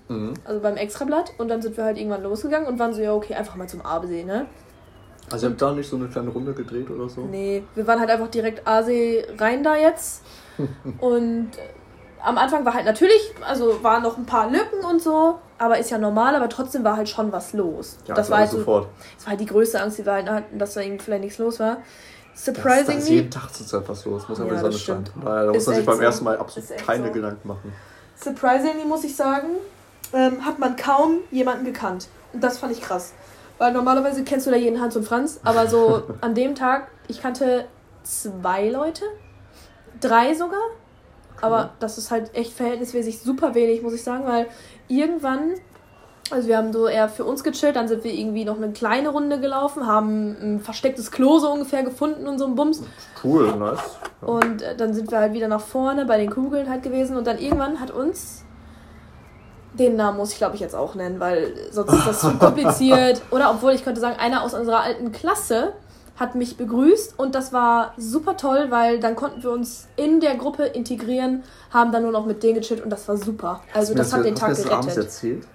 [0.09, 0.33] Mhm.
[0.43, 1.33] Also beim Extrablatt.
[1.37, 3.85] Und dann sind wir halt irgendwann losgegangen und waren so, ja, okay, einfach mal zum
[3.85, 4.47] Aabesee, ne?
[5.31, 7.21] Also ihr habt da nicht so eine kleine Runde gedreht oder so?
[7.21, 10.23] Nee, wir waren halt einfach direkt Aasee rein da jetzt.
[10.99, 11.61] und äh,
[12.23, 15.89] am Anfang war halt natürlich, also waren noch ein paar Lücken und so, aber ist
[15.91, 17.97] ja normal, aber trotzdem war halt schon was los.
[18.07, 18.87] Ja, das war halt sofort.
[19.15, 21.37] das war halt die größte Angst, die wir halt hatten, dass da irgendwie vielleicht nichts
[21.37, 21.77] los war.
[22.35, 22.85] Surprisingly.
[22.85, 25.03] Da ist jeden Tag zurzeit was los, muss ja, die Sonne.
[25.23, 26.01] Daher, da muss man sich beim so.
[26.01, 27.13] ersten Mal absolut keine so.
[27.13, 27.73] Gedanken machen.
[28.21, 29.47] Surprisingly muss ich sagen,
[30.13, 32.09] ähm, hat man kaum jemanden gekannt.
[32.33, 33.13] Und das fand ich krass.
[33.57, 37.21] Weil normalerweise kennst du da jeden Hans und Franz, aber so an dem Tag, ich
[37.21, 37.65] kannte
[38.03, 39.03] zwei Leute,
[40.01, 40.61] drei sogar.
[41.41, 44.47] Aber das ist halt echt verhältnismäßig super wenig, muss ich sagen, weil
[44.87, 45.55] irgendwann,
[46.31, 49.09] also wir haben so eher für uns gechillt, dann sind wir irgendwie noch eine kleine
[49.09, 52.83] Runde gelaufen, haben ein verstecktes Klo so ungefähr gefunden und so ein Bums.
[53.21, 53.79] Cool, nice.
[54.21, 57.27] Und äh, dann sind wir halt wieder nach vorne bei den Kugeln halt gewesen und
[57.27, 58.44] dann irgendwann hat uns
[59.77, 63.21] den Namen muss ich, glaube ich, jetzt auch nennen, weil sonst ist das zu kompliziert.
[63.31, 65.73] Oder obwohl ich könnte sagen, einer aus unserer alten Klasse
[66.17, 70.35] hat mich begrüßt und das war super toll, weil dann konnten wir uns in der
[70.35, 73.61] Gruppe integrieren, haben dann nur noch mit denen gechillt und das war super.
[73.73, 74.97] Also das, das hat den Tag gerettet.
[74.97, 75.45] erzählt?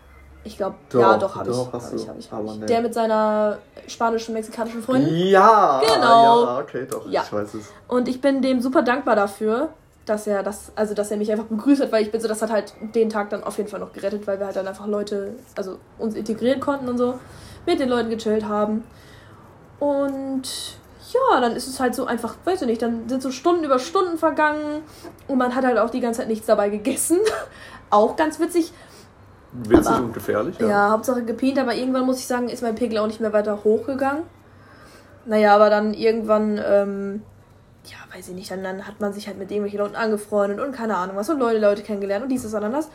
[0.42, 1.56] Ich glaube, ja, doch, habe ich.
[1.56, 2.56] Hab ich, hab ich, hab ich.
[2.56, 2.66] Nee.
[2.66, 5.14] Der mit seiner spanischen, mexikanischen Freundin.
[5.14, 6.44] Ja, genau.
[6.44, 7.22] Ja, okay, doch, ja.
[7.22, 7.66] ich weiß es.
[7.88, 9.68] Und ich bin dem super dankbar dafür,
[10.06, 12.42] dass er das, also dass er mich einfach begrüßt hat, weil ich bin so, das
[12.42, 14.86] hat halt den Tag dann auf jeden Fall noch gerettet, weil wir halt dann einfach
[14.86, 17.18] Leute, also uns integrieren konnten und so,
[17.66, 18.84] mit den Leuten gechillt haben.
[19.78, 20.42] Und
[21.12, 23.78] ja, dann ist es halt so einfach, weiß ich nicht, dann sind so Stunden über
[23.78, 24.82] Stunden vergangen
[25.28, 27.18] und man hat halt auch die ganze Zeit nichts dabei gegessen.
[27.90, 28.72] auch ganz witzig.
[29.52, 30.68] Witzig aber, und gefährlich, ja.
[30.68, 33.64] Ja, Hauptsache gepient, aber irgendwann muss ich sagen, ist mein Pegel auch nicht mehr weiter
[33.64, 34.22] hochgegangen.
[35.26, 37.22] Naja, aber dann irgendwann, ähm,
[37.84, 40.72] ja, weiß ich nicht, dann, dann hat man sich halt mit irgendwelchen Leuten angefreundet und
[40.72, 42.88] keine Ahnung was und Leute, Leute kennengelernt und dieses und das.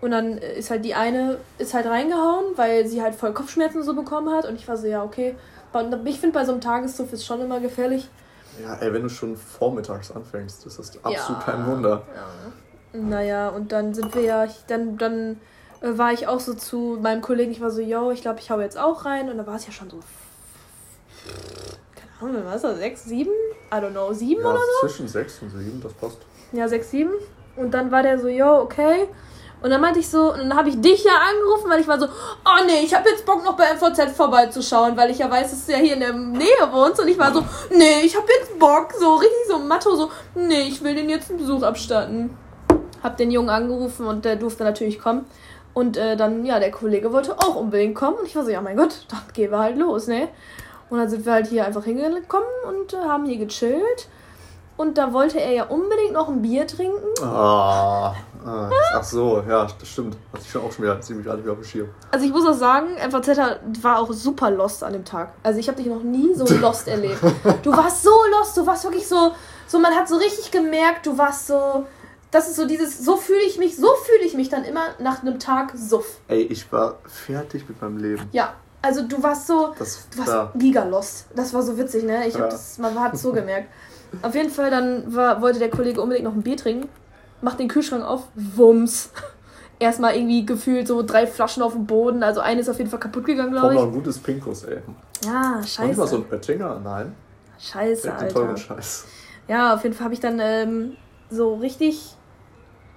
[0.00, 3.94] Und dann ist halt die eine, ist halt reingehauen, weil sie halt voll Kopfschmerzen so
[3.94, 5.34] bekommen hat und ich war so, ja, okay,
[6.04, 8.08] ich finde, bei so einem Tagessuff ist schon immer gefährlich.
[8.62, 12.02] Ja, ey, wenn du schon vormittags anfängst, das ist absolut ja, kein Wunder.
[12.14, 13.00] Ja.
[13.00, 15.40] Naja, und dann sind wir ja, dann, dann
[15.80, 18.50] äh, war ich auch so zu meinem Kollegen, ich war so, yo, ich glaube, ich
[18.50, 19.28] hau jetzt auch rein.
[19.28, 20.00] Und da war es ja schon so,
[22.20, 23.32] Ahnung, was ist das, sechs, sieben?
[23.72, 24.88] I don't know, sieben ja, oder so?
[24.88, 26.18] zwischen sechs und sieben, das passt.
[26.52, 27.12] Ja, sechs, sieben.
[27.56, 29.08] Und dann war der so, yo, okay.
[29.60, 31.98] Und dann meinte ich so, und dann habe ich dich ja angerufen, weil ich war
[31.98, 35.50] so, oh nee, ich habe jetzt Bock noch bei MVZ vorbeizuschauen, weil ich ja weiß,
[35.50, 37.00] dass du ja hier in der Nähe wohnst.
[37.00, 40.62] Und ich war so, nee, ich habe jetzt Bock, so richtig so Matto, so, nee,
[40.62, 42.36] ich will den jetzt einen Besuch abstatten.
[43.02, 45.26] Hab den Jungen angerufen und der durfte natürlich kommen.
[45.74, 48.18] Und äh, dann, ja, der Kollege wollte auch unbedingt kommen.
[48.18, 50.28] Und ich war so, ja mein Gott, dann gehen wir halt los, ne?
[50.90, 54.08] Und dann sind wir halt hier einfach hingekommen und äh, haben hier gechillt.
[54.78, 57.04] Und da wollte er ja unbedingt noch ein Bier trinken.
[57.20, 58.14] Ah,
[58.46, 60.16] ah ach so, ja, das stimmt.
[60.32, 61.88] Hatte ich schon auch schon wieder ziemlich alt wie auf dem Schirm.
[62.12, 65.32] Also ich muss auch sagen, MVZ war auch super lost an dem Tag.
[65.42, 67.18] Also ich habe dich noch nie so lost erlebt.
[67.64, 69.32] Du warst so lost, du warst wirklich so,
[69.66, 71.84] so man hat so richtig gemerkt, du warst so,
[72.30, 75.22] das ist so dieses, so fühle ich mich, so fühle ich mich dann immer nach
[75.22, 76.18] einem Tag Suff.
[76.28, 78.28] Ey, ich war fertig mit meinem Leben.
[78.30, 80.52] Ja, also du warst so, das, du warst da.
[80.56, 81.26] giga lost.
[81.34, 82.26] Das war so witzig, ne?
[82.26, 82.40] Ich ja.
[82.40, 83.68] hab das, man hat es so gemerkt.
[84.22, 86.88] Auf jeden Fall, dann war, wollte der Kollege unbedingt noch ein Bier trinken.
[87.42, 89.10] Macht den Kühlschrank auf, wumms.
[89.80, 92.22] Erstmal irgendwie gefühlt so drei Flaschen auf dem Boden.
[92.22, 93.80] Also eine ist auf jeden Fall kaputt gegangen, glaube ich.
[93.80, 94.78] noch ein gutes Pinkus, ey.
[95.24, 95.90] Ja, scheiße.
[95.90, 96.80] Noch mal so ein Oettinger?
[96.82, 97.14] Nein.
[97.58, 98.28] Scheiße, Alter.
[98.28, 99.04] teuren Scheiß.
[99.46, 100.96] Ja, auf jeden Fall habe ich dann ähm,
[101.30, 102.16] so richtig,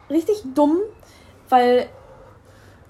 [0.09, 0.77] richtig dumm,
[1.49, 1.87] weil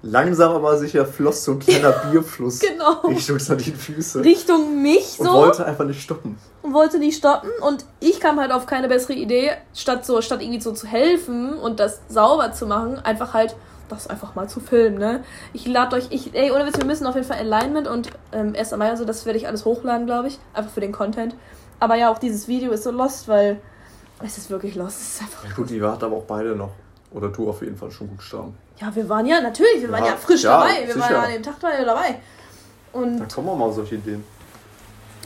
[0.04, 3.02] Langsam aber sicher floss so ein kleiner Bierfluss genau.
[3.02, 4.24] Richtung die Füße.
[4.24, 5.24] Richtung mich so.
[5.24, 6.38] Und wollte einfach nicht stoppen.
[6.64, 7.50] Und wollte nicht stoppen.
[7.62, 11.54] Und ich kam halt auf keine bessere Idee, statt so, statt irgendwie so zu helfen
[11.54, 13.56] und das sauber zu machen, einfach halt
[13.90, 15.24] das einfach mal zu filmen, ne?
[15.54, 18.54] Ich lade euch, ich, ey, ohne Witz, wir müssen auf jeden Fall Alignment und ähm,
[18.58, 18.72] 1.
[18.78, 20.40] Mai, also das werde ich alles hochladen, glaube ich.
[20.54, 21.36] Einfach für den Content.
[21.80, 23.60] Aber ja, auch dieses Video ist so lost, weil
[24.24, 25.02] es ist wirklich lost.
[25.02, 26.72] Es ist einfach ja, gut, die warten aber auch beide noch.
[27.12, 28.56] Oder du auf jeden Fall schon gut starten.
[28.78, 30.88] Ja, wir waren ja, natürlich, wir ja, waren ja frisch ja, dabei.
[30.88, 31.00] Wir sicher.
[31.00, 32.20] waren ja an dem Tag dabei.
[32.94, 34.24] Und da kommen wir mal solche Ideen.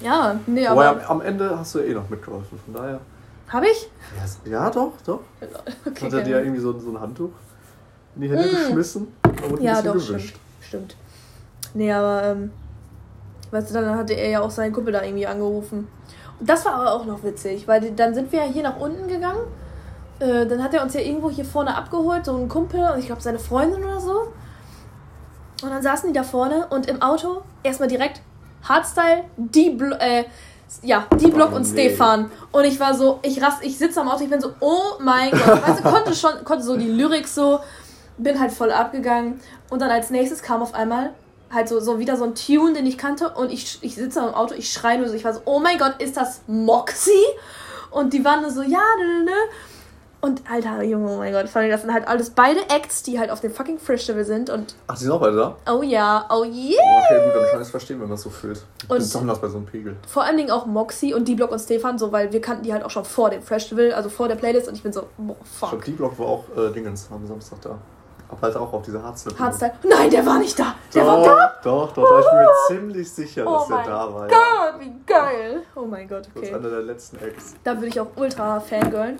[0.03, 0.85] Ja, nee, aber.
[0.85, 2.99] aber am Ende hast du ja eh noch mitgeholfen, von daher.
[3.47, 3.89] Hab ich?
[4.45, 5.21] Ja, ja doch, doch.
[5.85, 7.29] Okay, Hat er dir ja irgendwie so, so ein Handtuch
[8.15, 8.55] in die Hände mm.
[8.55, 9.07] geschmissen
[9.49, 10.35] und ja, doch, gewischt.
[10.61, 10.95] Stimmt, stimmt.
[11.73, 12.51] Nee, aber, ähm,
[13.51, 15.87] weißt du, dann hatte er ja auch seinen Kumpel da irgendwie angerufen.
[16.39, 19.07] Und das war aber auch noch witzig, weil dann sind wir ja hier nach unten
[19.07, 19.41] gegangen
[20.19, 23.21] äh, dann hat er uns ja irgendwo hier vorne abgeholt, so ein Kumpel, ich glaube
[23.21, 24.33] seine Freundin oder so.
[25.63, 28.21] Und dann saßen die da vorne und im Auto erstmal direkt
[28.63, 30.25] Hardstyle, die, äh,
[30.81, 31.89] ja, die Block oh, und nee.
[31.89, 32.31] Stefan.
[32.51, 35.31] Und ich war so, ich rast, ich sitze am Auto, ich bin so, oh mein
[35.31, 35.61] Gott.
[35.67, 37.59] weißt du, konnte schon, konnte so die Lyrik so.
[38.17, 39.39] bin halt voll abgegangen.
[39.69, 41.13] Und dann als nächstes kam auf einmal
[41.51, 43.29] halt so, so wieder so ein Tune, den ich kannte.
[43.29, 45.77] Und ich, ich sitze im Auto, ich schreie nur so, ich war so, oh mein
[45.77, 47.11] Gott, ist das Moxie?
[47.91, 49.31] Und die waren nur so, ja, ne, ne, ne.
[50.25, 53.19] Und Alter, Junge, oh mein Gott, vor allem, das sind halt alles beide Acts, die
[53.19, 54.49] halt auf dem fucking Festival sind.
[54.49, 55.55] Und Ach, die sind auch beide da?
[55.71, 56.79] oh ja, oh yeah.
[57.05, 58.63] Okay, gut, dann kann ich es verstehen, wenn man es so fühlt.
[58.87, 59.95] Und- Besonders bei so einem Pegel.
[60.07, 62.83] Vor allen Dingen auch Moxie und D-Block und Stefan, so, weil wir kannten die halt
[62.83, 64.67] auch schon vor dem Festival, also vor der Playlist.
[64.67, 65.69] Und ich bin so, boah, Ich fuck.
[65.69, 67.77] glaube, D-Block war auch äh, Dingens am Samstag da.
[68.27, 69.37] Aber halt auch auf dieser Hardstyle.
[69.37, 69.73] Hardstyle.
[69.87, 70.73] Nein, der war nicht da.
[70.95, 71.53] Der doch, war da.
[71.63, 74.31] Doch, doch, da ich bin mir ziemlich sicher, Oh dass der mein da war.
[74.31, 74.35] Ja.
[74.71, 75.61] Gott, wie geil.
[75.75, 76.55] Oh mein Gott, Das ist okay.
[76.55, 77.53] einer der letzten Acts.
[77.63, 79.19] Da würde ich auch ultra fangirlen.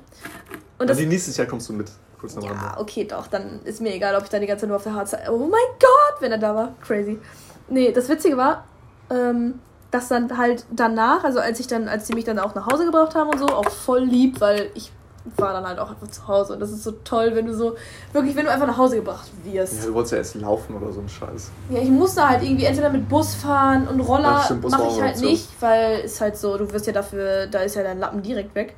[0.78, 1.90] Und die nächstes Jahr kommst du mit.
[2.20, 2.80] Kurz ja, Rande.
[2.80, 4.94] okay, doch, dann ist mir egal, ob ich da die ganze Zeit nur auf der
[4.96, 5.32] Hardstyle.
[5.32, 6.74] Oh mein Gott, wenn er da war.
[6.82, 7.20] Crazy.
[7.68, 8.64] Nee, das Witzige war,
[9.10, 9.60] ähm,
[9.92, 12.86] dass dann halt danach, also als ich dann, als die mich dann auch nach Hause
[12.86, 14.92] gebracht haben und so, auch voll lieb, weil ich
[15.38, 16.54] war dann halt auch einfach zu Hause.
[16.54, 17.76] Und das ist so toll, wenn du so,
[18.14, 19.80] wirklich, wenn du einfach nach Hause gebracht wirst.
[19.80, 21.52] Ja, du wolltest ja erst laufen oder so ein Scheiß.
[21.70, 25.20] Ja, ich musste halt irgendwie entweder mit Bus fahren und Roller Ja, mache ich halt
[25.22, 28.54] nicht, weil ist halt so, du wirst ja dafür, da ist ja dein Lappen direkt
[28.56, 28.76] weg.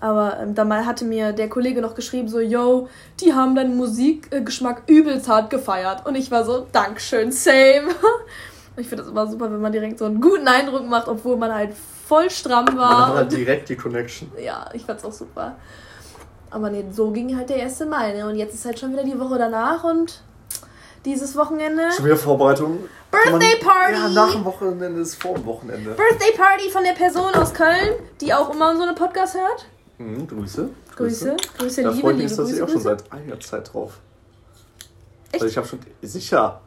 [0.00, 2.88] Aber ähm, da mal hatte mir der Kollege noch geschrieben, so, yo,
[3.20, 6.06] die haben deinen Musikgeschmack übelst hart gefeiert.
[6.06, 7.88] Und ich war so, Dankeschön, same.
[8.78, 11.54] ich finde das immer super, wenn man direkt so einen guten Eindruck macht, obwohl man
[11.54, 11.72] halt
[12.08, 13.08] voll stramm Man war.
[13.08, 14.32] hat halt direkt die Connection.
[14.42, 15.56] ja, ich fand's auch super.
[16.50, 17.80] Aber nee, so ging halt der 1.
[17.80, 18.26] Mai, ne?
[18.26, 20.22] Und jetzt ist halt schon wieder die Woche danach und
[21.04, 21.92] dieses Wochenende.
[21.94, 22.78] Schon wieder Vorbereitung.
[23.10, 23.92] Birthday man- Party!
[23.94, 25.90] Ja, nach dem Wochenende ist vor dem Wochenende.
[25.90, 29.66] Birthday Party von der Person aus Köln, die auch immer so eine Podcast hört.
[30.00, 30.68] Mhm, Grüße.
[30.96, 31.36] Grüße.
[31.58, 32.64] Grüße, Da liebe, freue ich liebe mich tatsächlich Grüße.
[32.64, 33.04] auch schon Grüße.
[33.04, 33.98] seit einiger Zeit drauf.
[35.32, 35.34] Echt?
[35.42, 36.60] Also ich habe schon, sicher,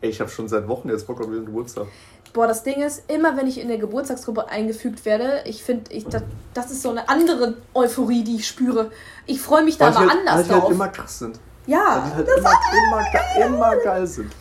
[0.00, 1.86] ey, ich habe schon seit Wochen jetzt Bock auf ihren Geburtstag.
[2.32, 6.04] Boah, das Ding ist, immer wenn ich in der Geburtstagsgruppe eingefügt werde, ich finde, ich,
[6.06, 6.22] das,
[6.54, 8.90] das ist so eine andere Euphorie, die ich spüre.
[9.26, 10.70] Ich freue mich da Weil die mal halt, anders weil die halt drauf.
[10.72, 11.40] immer krass sind.
[11.66, 14.32] Weil ja, die halt immer, immer, ge immer geil sind.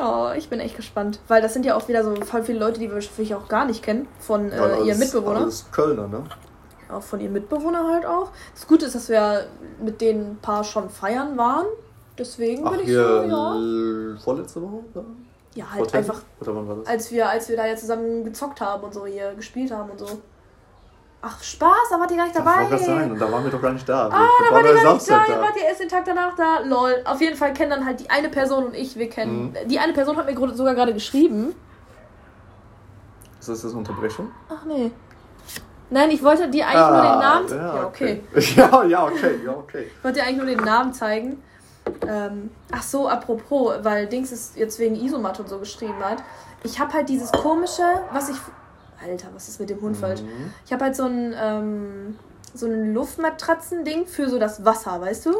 [0.00, 1.20] oh, ich bin echt gespannt.
[1.28, 3.64] Weil das sind ja auch wieder so voll viele Leute, die wir wahrscheinlich auch gar
[3.64, 4.06] nicht kennen.
[4.20, 5.42] Von äh, Ja, ihren Mitbewohnern.
[5.44, 6.22] Alles Kölner, ne?
[6.90, 8.30] Auch von ihren Mitbewohnern halt auch.
[8.54, 9.46] Das Gute ist, dass wir
[9.82, 11.66] mit ein paar schon feiern waren.
[12.18, 13.54] Deswegen Ach, bin ich so, ja.
[13.54, 14.82] l- vorletzte Woche?
[14.94, 15.04] Oder?
[15.54, 16.10] Ja, Vor halt Tennis?
[16.10, 16.86] einfach Oder wann war das?
[16.86, 19.98] als wir, als wir da ja zusammen gezockt haben und so hier gespielt haben und
[19.98, 20.06] so.
[21.22, 22.64] Ach, Spaß, da wart ihr gar nicht Das dabei.
[22.64, 24.06] gerade sein, und da waren wir doch gar nicht da.
[24.06, 24.16] Ah, da
[24.54, 26.60] wart waren ihr gar nicht da, ihr wart ihr erst den Tag danach da.
[26.60, 27.02] Lol.
[27.04, 29.52] Auf jeden Fall kennen dann halt die eine Person und ich, wir kennen.
[29.62, 29.68] Mhm.
[29.68, 31.54] Die eine Person hat mir sogar gerade geschrieben.
[33.38, 34.30] Ist das jetzt eine Unterbrechung?
[34.48, 34.90] Ach nee.
[35.90, 37.46] Nein, ich wollte dir eigentlich nur den Namen.
[37.52, 38.22] Ah, Ja, ja, okay.
[38.56, 39.86] Ja, ja, okay, ja, okay.
[39.96, 41.42] Ich wollte dir eigentlich nur den Namen zeigen.
[42.06, 46.22] Ähm, ach so, apropos, weil Dings es jetzt wegen Isomat und so geschrieben hat.
[46.62, 48.36] Ich habe halt dieses komische, was ich.
[49.02, 50.20] Alter, was ist mit dem Hund falsch?
[50.20, 50.52] Mhm.
[50.66, 52.18] Ich habe halt so ein, ähm,
[52.52, 55.32] so ein Luftmatratzen-Ding für so das Wasser, weißt du?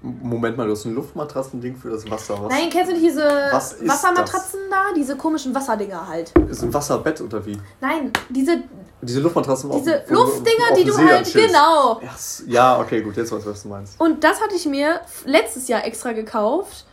[0.00, 2.38] Moment mal, du hast ein Luftmatratzen-Ding für das Wasser.
[2.40, 2.52] Was?
[2.52, 4.92] Nein, kennst du nicht diese Was ist Wassermatratzen da?
[4.94, 6.32] Diese komischen Wasserdinger halt.
[6.48, 7.58] Ist ein Wasserbett oder wie?
[7.80, 8.62] Nein, diese,
[9.00, 11.32] Diese Luftmatratzen auf diese du Luftdinger, auf die du See halt.
[11.32, 12.00] Genau.
[12.02, 14.00] Ja, s- Ja, okay, gut, jetzt weiß ich, was du meinst.
[14.00, 16.84] Und das hatte ich mir letztes Jahr extra gekauft,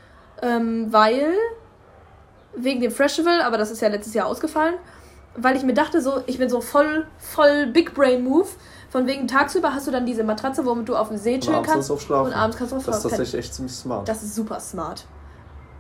[0.41, 1.33] ähm, weil.
[2.57, 4.75] Wegen dem Festival, aber das ist ja letztes Jahr ausgefallen.
[5.35, 8.47] Weil ich mir dachte, so, ich bin so voll, voll Big Brain Move.
[8.89, 11.91] Von wegen tagsüber hast du dann diese Matratze, womit du auf dem See chillen kannst
[11.91, 12.09] auf.
[12.09, 14.07] Und abends kannst du auf Das ist tatsächlich echt ziemlich smart.
[14.07, 15.05] Das ist super smart.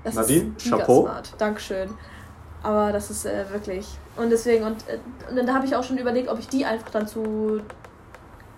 [0.03, 1.03] Das Nadine, Chapeau.
[1.03, 1.33] smart.
[1.37, 1.89] Dankeschön.
[2.65, 3.87] Aber das ist äh, wirklich.
[4.17, 4.97] Und deswegen, und, äh,
[5.29, 7.61] und dann habe ich auch schon überlegt, ob ich die einfach dann zu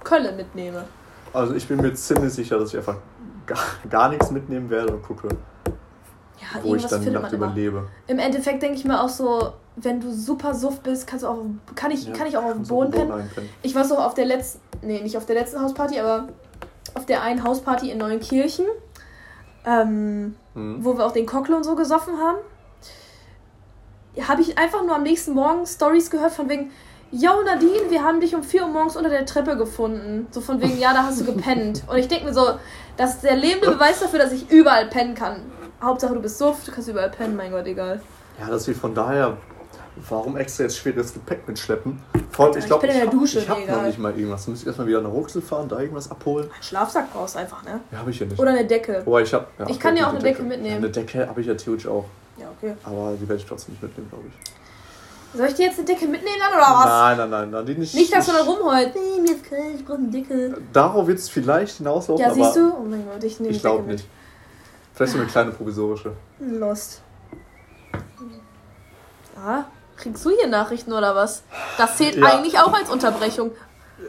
[0.04, 0.86] Köln mitnehme.
[1.34, 2.96] Also ich bin mir ziemlich sicher, dass ich einfach
[3.46, 3.58] gar,
[3.90, 5.28] gar nichts mitnehmen werde und gucke,
[6.40, 7.46] Ja, wo ich dann die Nacht man immer.
[7.48, 7.88] überlebe.
[8.08, 11.40] Im Endeffekt denke ich mir auch so, wenn du super suff bist, kannst du auch,
[11.76, 13.30] kann ich, Ja, kann ich auch auf dem Boden pennen.
[13.62, 16.30] Ich war so auf der letzten, nee, nicht auf der letzten Hausparty, aber
[16.94, 18.66] auf der einen Hausparty in Neunkirchen,
[19.66, 20.84] ähm, Mhm.
[20.86, 22.38] wo wir auch den Cockle und so gesoffen haben,
[24.24, 26.72] habe ich einfach nur am nächsten Morgen Stories gehört von wegen,
[27.12, 30.28] Yo Nadine, wir haben dich um 4 Uhr morgens unter der Treppe gefunden.
[30.32, 31.84] So von wegen, ja, da hast du gepennt.
[31.88, 32.46] Und ich denke mir so,
[32.98, 35.42] das ist der lebende Beweis dafür, dass ich überall pennen kann.
[35.82, 38.02] Hauptsache du bist suff, du kannst überall pennen, mein Gott, egal.
[38.40, 39.38] Ja, das ist wie von daher,
[40.10, 42.02] warum extra jetzt schweres Gepäck mitschleppen?
[42.32, 43.78] Vor allem, ich Ich glaube, bin in der hab- Dusche, ich habe egal.
[43.78, 44.44] noch nicht mal irgendwas.
[44.46, 46.50] Dann muss ich erstmal wieder nach Ruxel fahren, da irgendwas abholen.
[46.62, 47.80] Schlafsack brauchst du einfach, ne?
[47.92, 48.38] Ja, habe ich ja nicht.
[48.38, 49.02] Oder eine Decke.
[49.06, 49.48] Wobei ich habe.
[49.70, 50.72] Ich kann dir auch eine Decke mitnehmen.
[50.72, 52.06] Ja, eine Decke habe ich ja theoretisch auch.
[52.38, 52.76] Ja, okay.
[52.84, 55.38] Aber die werde ich trotzdem nicht mitnehmen, glaube ich.
[55.38, 56.86] Soll ich dir jetzt eine Decke mitnehmen dann oder was?
[56.86, 57.66] Nein, nein, nein, nein.
[57.66, 58.96] Die nicht, Nicht, dass du dann rumheulst.
[58.96, 60.58] Nee, mir ist kalt, ich brauche eine Decke.
[60.72, 62.74] Darauf wird es vielleicht hinauslaufen, Ja, siehst du?
[62.74, 64.08] Oh mein Gott, ich nehme ich glaube nicht.
[64.94, 66.14] Vielleicht so eine kleine provisorische.
[66.40, 67.02] Lost.
[69.36, 71.44] Ah, kriegst du hier Nachrichten oder was?
[71.78, 72.26] Das zählt Ja.
[72.26, 73.52] eigentlich auch als Unterbrechung.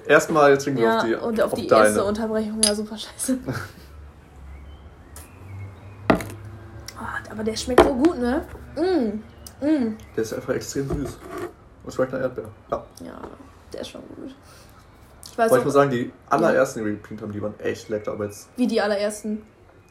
[0.06, 1.84] Erstmal jetzt trinken wir Ja, auf die, und auf die deine.
[1.86, 2.60] erste Unterbrechung.
[2.64, 3.38] Ja, super scheiße.
[7.38, 8.44] Aber der schmeckt so gut, ne?
[8.74, 9.64] Mm.
[9.64, 9.96] Mm.
[10.16, 11.18] Der ist einfach extrem süß.
[11.84, 12.48] Und schmeckt nach Erdbeer.
[12.68, 12.84] Ja.
[13.04, 13.20] Ja,
[13.72, 14.34] der ist schon gut.
[15.24, 17.90] Ich weiß ich muss auch, sagen, die allerersten, die wir geplant haben, die waren echt
[17.90, 18.10] lecker.
[18.10, 19.46] Aber jetzt, wie die allerersten.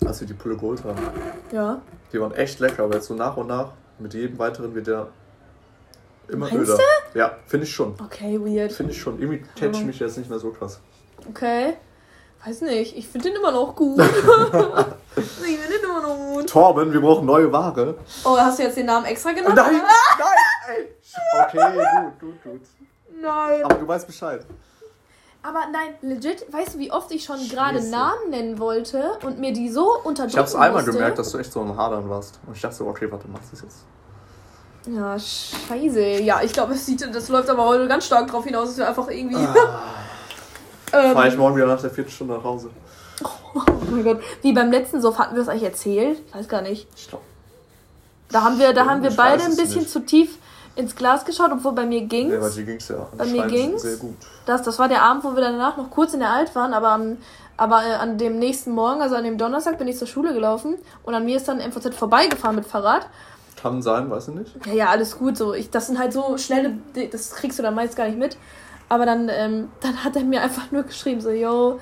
[0.05, 0.97] als wir die Pulle Gold haben,
[1.53, 1.81] Ja.
[2.11, 2.83] die waren echt lecker.
[2.83, 5.07] Aber jetzt so nach und nach, mit jedem weiteren wird der
[6.27, 6.77] immer Meinst öder.
[7.13, 7.93] Ja, finde ich schon.
[8.03, 8.73] Okay, weird.
[8.73, 9.21] Finde ich schon.
[9.21, 10.81] Irgendwie catch mich jetzt nicht mehr so krass.
[11.29, 11.75] Okay.
[12.45, 12.97] Weiß nicht.
[12.97, 14.03] Ich finde den immer noch gut.
[15.17, 16.49] ich finde den immer noch gut.
[16.49, 17.95] Torben, wir brauchen neue Ware.
[18.23, 19.55] Oh, hast du jetzt den Namen extra genannt?
[19.55, 19.81] Nein,
[20.19, 20.87] nein, ey.
[21.43, 22.61] Okay, gut, gut, gut.
[23.21, 23.63] Nein.
[23.63, 24.45] Aber du weißt Bescheid.
[25.43, 27.81] Aber nein, legit, weißt du, wie oft ich schon gerade.
[27.89, 30.91] Namen nennen wollte und mir die so unterdrücken Ich hab's einmal musste.
[30.91, 32.39] gemerkt, dass du echt so am Hadern warst.
[32.45, 33.77] Und ich dachte so, okay, warte, machst du es jetzt.
[34.87, 36.21] Ja, scheiße.
[36.21, 38.87] Ja, ich glaube, es sieht, das läuft aber heute ganz stark drauf hinaus, dass wir
[38.87, 39.35] einfach irgendwie.
[40.93, 42.69] ähm, Fahr ich morgen wieder nach der vierten Stunde nach Hause.
[43.55, 44.19] Oh mein Gott.
[44.41, 46.19] Wie beim letzten Sof hatten wir es eigentlich erzählt?
[46.27, 46.87] Ich weiß gar nicht.
[46.95, 47.23] Ich glaube.
[48.29, 49.89] Da haben wir, da haben wir beide ein bisschen nicht.
[49.89, 50.37] zu tief
[50.75, 52.33] ins Glas geschaut, obwohl bei mir ging's.
[52.33, 53.07] Ja, bei dir ging's ja.
[53.17, 53.81] Bei mir ging's.
[53.81, 54.15] Sehr gut.
[54.45, 56.89] Das, das war der Abend, wo wir danach noch kurz in der Alt waren, aber,
[56.89, 57.17] am,
[57.57, 60.75] aber äh, an dem nächsten Morgen, also an dem Donnerstag, bin ich zur Schule gelaufen
[61.03, 63.07] und an mir ist dann MVZ vorbeigefahren mit Fahrrad.
[63.55, 64.65] Kann sein, weiß ich nicht.
[64.67, 65.35] Ja, ja, alles gut.
[65.35, 66.77] So, ich, das sind halt so schnelle,
[67.11, 68.37] das kriegst du dann meist gar nicht mit.
[68.87, 71.79] Aber dann, ähm, dann hat er mir einfach nur geschrieben, so, yo,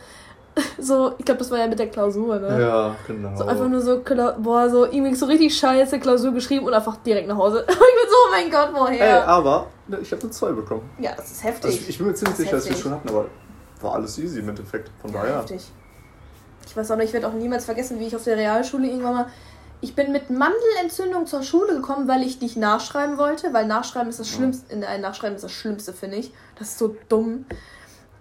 [0.80, 2.62] so, ich glaube, das war ja mit der Klausur, ne?
[2.62, 3.36] Ja, genau.
[3.36, 4.02] So einfach nur so,
[4.39, 7.60] boah, so irgendwie so richtig scheiße Klausur geschrieben und einfach direkt nach Hause.
[7.68, 9.28] ich bin so, oh mein Gott, Ey, woher?
[9.28, 10.89] aber ne, ich habe eine 2 bekommen.
[11.00, 11.82] Ja, das ist Also heftig.
[11.82, 12.84] ich, ich bin mir ziemlich Das sicher, dass wir heftig.
[12.84, 13.26] schon hatten, aber
[13.82, 14.89] war alles easy im Endeffekt.
[15.02, 15.38] Von Ja, daher.
[15.39, 15.62] heftig.
[16.68, 19.13] Ich weiß auch nicht, ich werde auch niemals vergessen, wie ich auf der Realschule irgendwann
[19.13, 19.26] mal.
[19.82, 24.20] Ich bin mit Mandelentzündung zur Schule gekommen, weil ich nicht nachschreiben wollte, weil Nachschreiben ist
[24.20, 24.38] das Ja.
[24.38, 24.74] Schlimmste.
[24.74, 26.32] In ein Nachschreiben ist das Schlimmste, finde ich.
[26.58, 27.46] Das ist so dumm.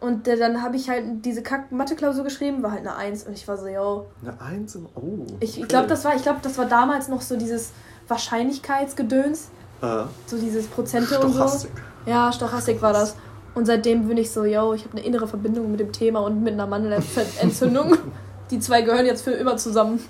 [0.05, 3.33] Und äh, dann habe ich halt diese kack Mathe-Klausur geschrieben, war halt eine Eins und
[3.33, 4.07] ich war so, yo.
[4.23, 4.87] Eine 1 im.
[4.95, 5.25] Oh.
[5.41, 7.73] Ich, ich glaube, das war, ich glaube, das war damals noch so dieses
[8.09, 9.49] Wahrscheinlichkeitsgedöns,
[9.81, 11.39] Äh, so dieses Prozente und so.
[11.39, 11.71] Stochastik.
[12.05, 13.17] Ja, Stochastik war das.
[13.55, 16.43] Und seitdem bin ich so, yo, ich habe eine innere Verbindung mit dem Thema und
[16.43, 17.97] mit einer Mandelentzündung.
[18.51, 20.05] Die zwei gehören jetzt für immer zusammen.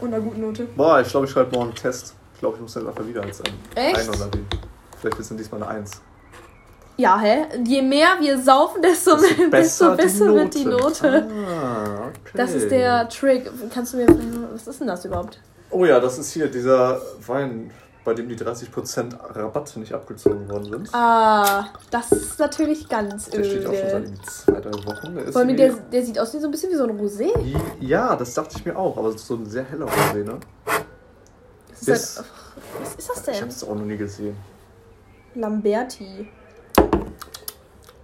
[0.00, 0.64] Und einer guten Note.
[0.76, 2.14] Boah, ich glaube, ich schreibe morgen einen Test.
[2.34, 3.54] Ich glaube, ich muss jetzt einfach wieder als ein.
[3.74, 4.00] Echt?
[4.00, 4.44] Ein oder wie.
[5.00, 6.02] Vielleicht ist es diesmal eine 1.
[7.00, 7.46] Ja, hä?
[7.64, 9.16] Je mehr wir saufen, desto,
[9.52, 11.26] desto besser wird die Note.
[11.48, 12.18] Ah, okay.
[12.34, 13.48] Das ist der Trick.
[13.72, 14.06] Kannst du mir.
[14.52, 15.40] Was ist denn das überhaupt?
[15.70, 17.70] Oh ja, das ist hier dieser Wein,
[18.04, 20.88] bei dem die 30% Rabatt nicht abgezogen worden sind.
[20.92, 25.14] Ah, das ist natürlich ganz Der steht auch schon seit zwei, drei Wochen.
[25.14, 26.98] Der ist Vor allem, der, der sieht aus wie so ein bisschen wie so ein
[26.98, 27.30] Rosé.
[27.80, 30.38] Ja, das dachte ich mir auch, aber es ist so ein sehr heller Rosé, ne?
[31.70, 32.26] Das Bis- ist halt,
[32.80, 33.34] was ist das Ich denn?
[33.42, 34.36] habe es auch noch nie gesehen.
[35.36, 36.28] Lamberti.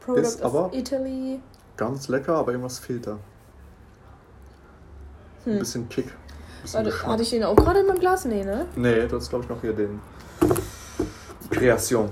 [0.05, 1.41] Product Ist of aber- Italy.
[1.77, 3.19] Ganz lecker, aber irgendwas fehlt da.
[5.47, 5.59] Ein Hm.
[5.59, 6.07] bisschen Kick.
[6.07, 6.13] Ein
[6.63, 8.25] bisschen Warte, hatte ich den auch gerade in meinem Glas?
[8.25, 8.67] Nee, ne?
[8.77, 10.01] Nee, du hast glaube ich noch hier den
[11.51, 12.11] Kreation.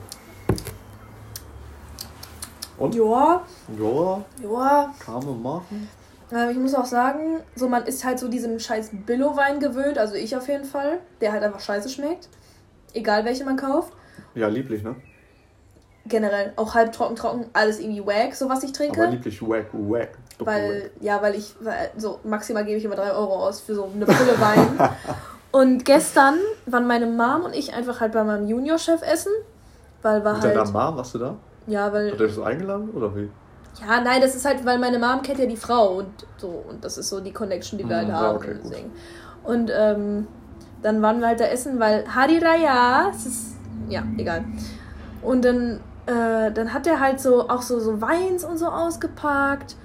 [2.79, 2.95] Und?
[2.95, 3.43] Ja,
[3.79, 4.95] Ja, ja.
[5.05, 5.89] kann man machen.
[6.33, 10.15] Äh, Ich muss auch sagen, so man ist halt so diesem scheiß Billo-Wein gewöhnt, also
[10.15, 12.29] ich auf jeden Fall, der halt einfach scheiße schmeckt.
[12.95, 13.93] Egal welche man kauft.
[14.35, 14.97] Ja, lieblich, ne?
[16.07, 19.01] Generell, auch halb trocken, trocken, alles irgendwie wack, so was ich trinke.
[19.01, 20.19] Aber lieblich, wack, wack.
[20.39, 23.89] Weil, ja, weil ich, weil, so maximal gebe ich immer 3 Euro aus für so
[23.95, 24.91] eine Pulle Wein.
[25.53, 26.35] und gestern
[26.67, 29.33] waren meine Mom und ich einfach halt bei meinem Juniorchef essen.
[30.03, 30.73] Weil war Mit deiner halt.
[30.73, 31.37] Mom, warst du da?
[31.67, 32.13] Ja, weil.
[32.13, 33.31] Hat er dich so eingeladen oder wie?
[33.81, 36.65] Ja, nein, das ist halt, weil meine Mom kennt ja die Frau und so.
[36.69, 38.37] Und das ist so die Connection, die wir halt ja, haben.
[38.37, 38.57] okay.
[39.45, 40.27] Und ähm,
[40.83, 43.57] dann waren wir halt da essen, weil Hari Raya, es ist.
[43.89, 44.45] Ja, egal.
[45.23, 49.77] Und dann, äh, dann hat er halt so auch so, so Weins und so ausgepackt.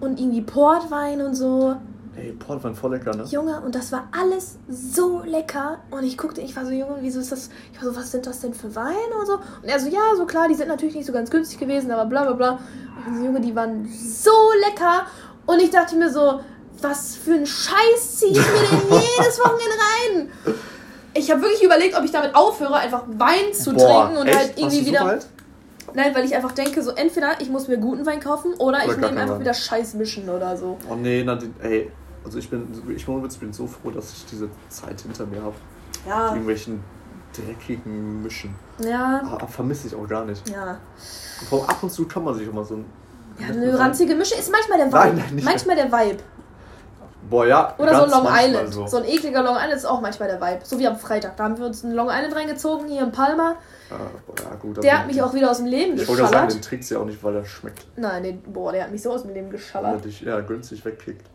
[0.00, 1.76] Und irgendwie Portwein und so.
[2.16, 3.24] Ey, Portwein voll lecker, ne?
[3.24, 5.78] Junge, und das war alles so lecker.
[5.90, 7.50] Und ich guckte, ich war so, Junge, wieso ist das?
[7.72, 9.34] Ich war so, was sind das denn für Weine und so?
[9.34, 12.06] Und er so, ja, so klar, die sind natürlich nicht so ganz günstig gewesen, aber
[12.06, 12.58] bla bla bla.
[13.06, 14.30] Und so, Junge, die waren so
[14.66, 15.06] lecker.
[15.46, 16.40] Und ich dachte mir so,
[16.80, 20.56] was für ein Scheiß ziehe ich mir denn jedes Wochenende rein?
[21.12, 24.38] Ich habe wirklich überlegt, ob ich damit aufhöre, einfach Wein zu trinken und echt?
[24.38, 25.04] halt irgendwie wieder.
[25.04, 25.26] weit?
[25.94, 28.84] Nein, weil ich einfach denke, so entweder ich muss mir guten Wein kaufen oder, Oder
[28.84, 29.40] ich nehme einfach Wein.
[29.40, 30.78] wieder Scheiß mischen oder so.
[30.88, 31.90] Oh nee, Nadine, ey.
[32.24, 35.54] Also ich bin, ich bin so froh, dass ich diese Zeit hinter mir habe.
[36.06, 36.28] Ja.
[36.28, 36.82] Irgendwelchen
[37.32, 38.54] dreckigen Mischen.
[38.78, 39.22] Ja.
[39.40, 40.48] Ah, vermisse ich auch gar nicht.
[40.48, 40.78] Ja.
[41.48, 42.84] Vor ab und zu kann man sich immer so ein.
[43.38, 44.98] Ja, eine ranzige Mische ist manchmal der Vibe.
[44.98, 45.44] Nein, nein, nicht.
[45.44, 46.18] manchmal der Vibe.
[47.30, 47.74] Boah, ja.
[47.78, 48.74] Oder so ganz Long Island.
[48.74, 48.86] So.
[48.86, 48.96] So.
[48.98, 50.60] ein ekliger Long Island ist auch manchmal der Vibe.
[50.64, 51.36] So wie am Freitag.
[51.36, 53.54] Da haben wir uns einen Long Island reingezogen, hier in Palma.
[53.90, 53.94] Ah,
[54.26, 56.46] boah, ja, gut, Der hat mich auch wieder aus dem Leben Ich wollte gerade sagen,
[56.48, 56.54] geschallert.
[56.54, 57.86] den trägst du ja auch nicht, weil er schmeckt.
[57.96, 60.04] Nein, den, boah, der hat mich so aus dem Leben Weil er geschallert.
[60.04, 61.26] dich ja, günstig wegkickt.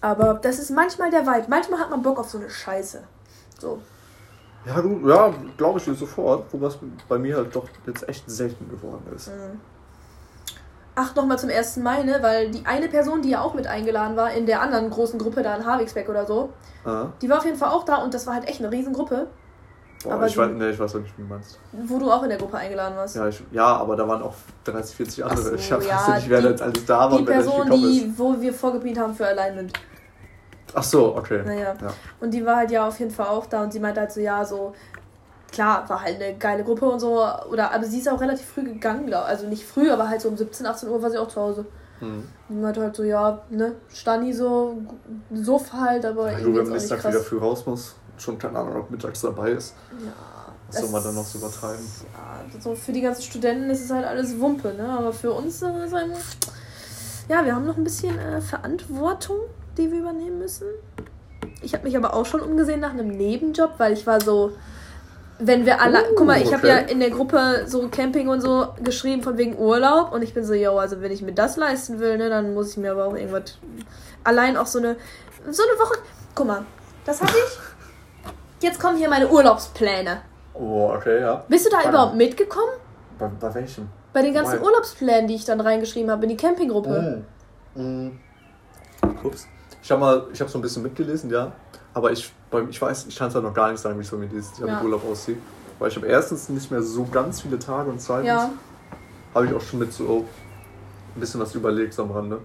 [0.00, 1.46] Aber das ist manchmal der Vibe.
[1.48, 3.02] Manchmal hat man Bock auf so eine Scheiße.
[3.58, 3.80] So.
[4.66, 6.78] Ja, gut, ja, glaube ich dir sofort, wobei es
[7.08, 9.28] bei mir halt doch jetzt echt selten geworden ist.
[9.28, 9.60] Mhm.
[10.96, 11.78] Ach, nochmal zum 1.
[11.78, 12.18] Mai, ne?
[12.20, 15.42] Weil die eine Person, die ja auch mit eingeladen war, in der anderen großen Gruppe
[15.42, 16.50] da in Havigsbeck oder so,
[16.84, 17.06] Ah.
[17.20, 19.26] die war auf jeden Fall auch da und das war halt echt eine Riesengruppe,
[20.04, 21.58] Boah, Aber ich, die- weiß, nee, ich weiß nicht, wie du meinst.
[21.72, 23.16] wo du auch in der Gruppe eingeladen warst.
[23.16, 24.34] Ja, ich, ja, aber da waren auch
[24.64, 25.40] 30, 40 andere.
[25.42, 27.84] So, ich weiß ja, nicht, wer die- da jetzt alles da war Die Person, gekommen
[27.84, 28.02] ist.
[28.02, 29.72] die, wo wir vorgeplant haben für Alignment.
[30.74, 31.42] Ach so, okay.
[31.46, 31.72] Naja.
[31.80, 31.88] Ja.
[32.20, 34.20] Und die war halt ja auf jeden Fall auch da und sie meinte halt so,
[34.20, 34.74] ja, so,
[35.54, 38.64] klar, war halt eine geile Gruppe und so, oder, aber sie ist auch relativ früh
[38.64, 41.28] gegangen, glaub, also nicht früh, aber halt so um 17, 18 Uhr war sie auch
[41.28, 41.64] zu Hause.
[42.00, 42.24] Hm.
[42.48, 44.76] Und meinte halt so, ja, ne, Stani so,
[45.32, 48.76] Suff halt, aber Ja, gut, wenn man Tag wieder früh raus muss, schon keine Ahnung,
[48.76, 49.74] ob mittags dabei ist.
[50.04, 50.12] Ja,
[50.68, 51.86] Was soll man dann noch so übertreiben?
[52.12, 55.62] Ja, so für die ganzen Studenten ist es halt alles Wumpe, ne, aber für uns
[55.62, 56.10] äh, ist halt,
[57.28, 59.38] ja, wir haben noch ein bisschen äh, Verantwortung,
[59.78, 60.66] die wir übernehmen müssen.
[61.62, 64.52] Ich habe mich aber auch schon umgesehen nach einem Nebenjob, weil ich war so,
[65.46, 66.68] wenn wir alle, Oh, guck mal, ich habe okay.
[66.68, 70.44] ja in der Gruppe so Camping und so geschrieben von wegen Urlaub und ich bin
[70.44, 73.06] so, yo, also wenn ich mir das leisten will, ne, dann muss ich mir aber
[73.06, 73.58] auch irgendwas,
[74.22, 74.96] allein auch so eine,
[75.50, 75.98] so eine Woche,
[76.34, 76.64] guck mal,
[77.04, 78.62] das habe ich.
[78.62, 80.22] Jetzt kommen hier meine Urlaubspläne.
[80.54, 81.44] Oh, okay, ja.
[81.48, 81.88] Bist du da Warte.
[81.90, 82.72] überhaupt mitgekommen?
[83.18, 83.88] Bei, bei welchem?
[84.12, 84.64] Bei den ganzen Why?
[84.64, 87.24] Urlaubsplänen, die ich dann reingeschrieben habe in die Campinggruppe.
[87.74, 88.10] Mm.
[89.22, 89.48] Ups.
[89.82, 91.52] Ich habe mal, ich habe so ein bisschen mitgelesen, ja.
[91.94, 92.32] Aber ich,
[92.70, 94.58] ich weiß, ich kann es halt noch gar nicht sagen, wie es so mit dieses
[94.58, 94.74] Jahr Ja.
[94.76, 95.38] mit Urlaub aussieht.
[95.78, 98.50] Weil ich habe erstens nicht mehr so ganz viele Tage und zweitens Ja.
[99.34, 100.24] habe ich auch schon mit so
[101.14, 102.40] ein bisschen was überlegt am Rande.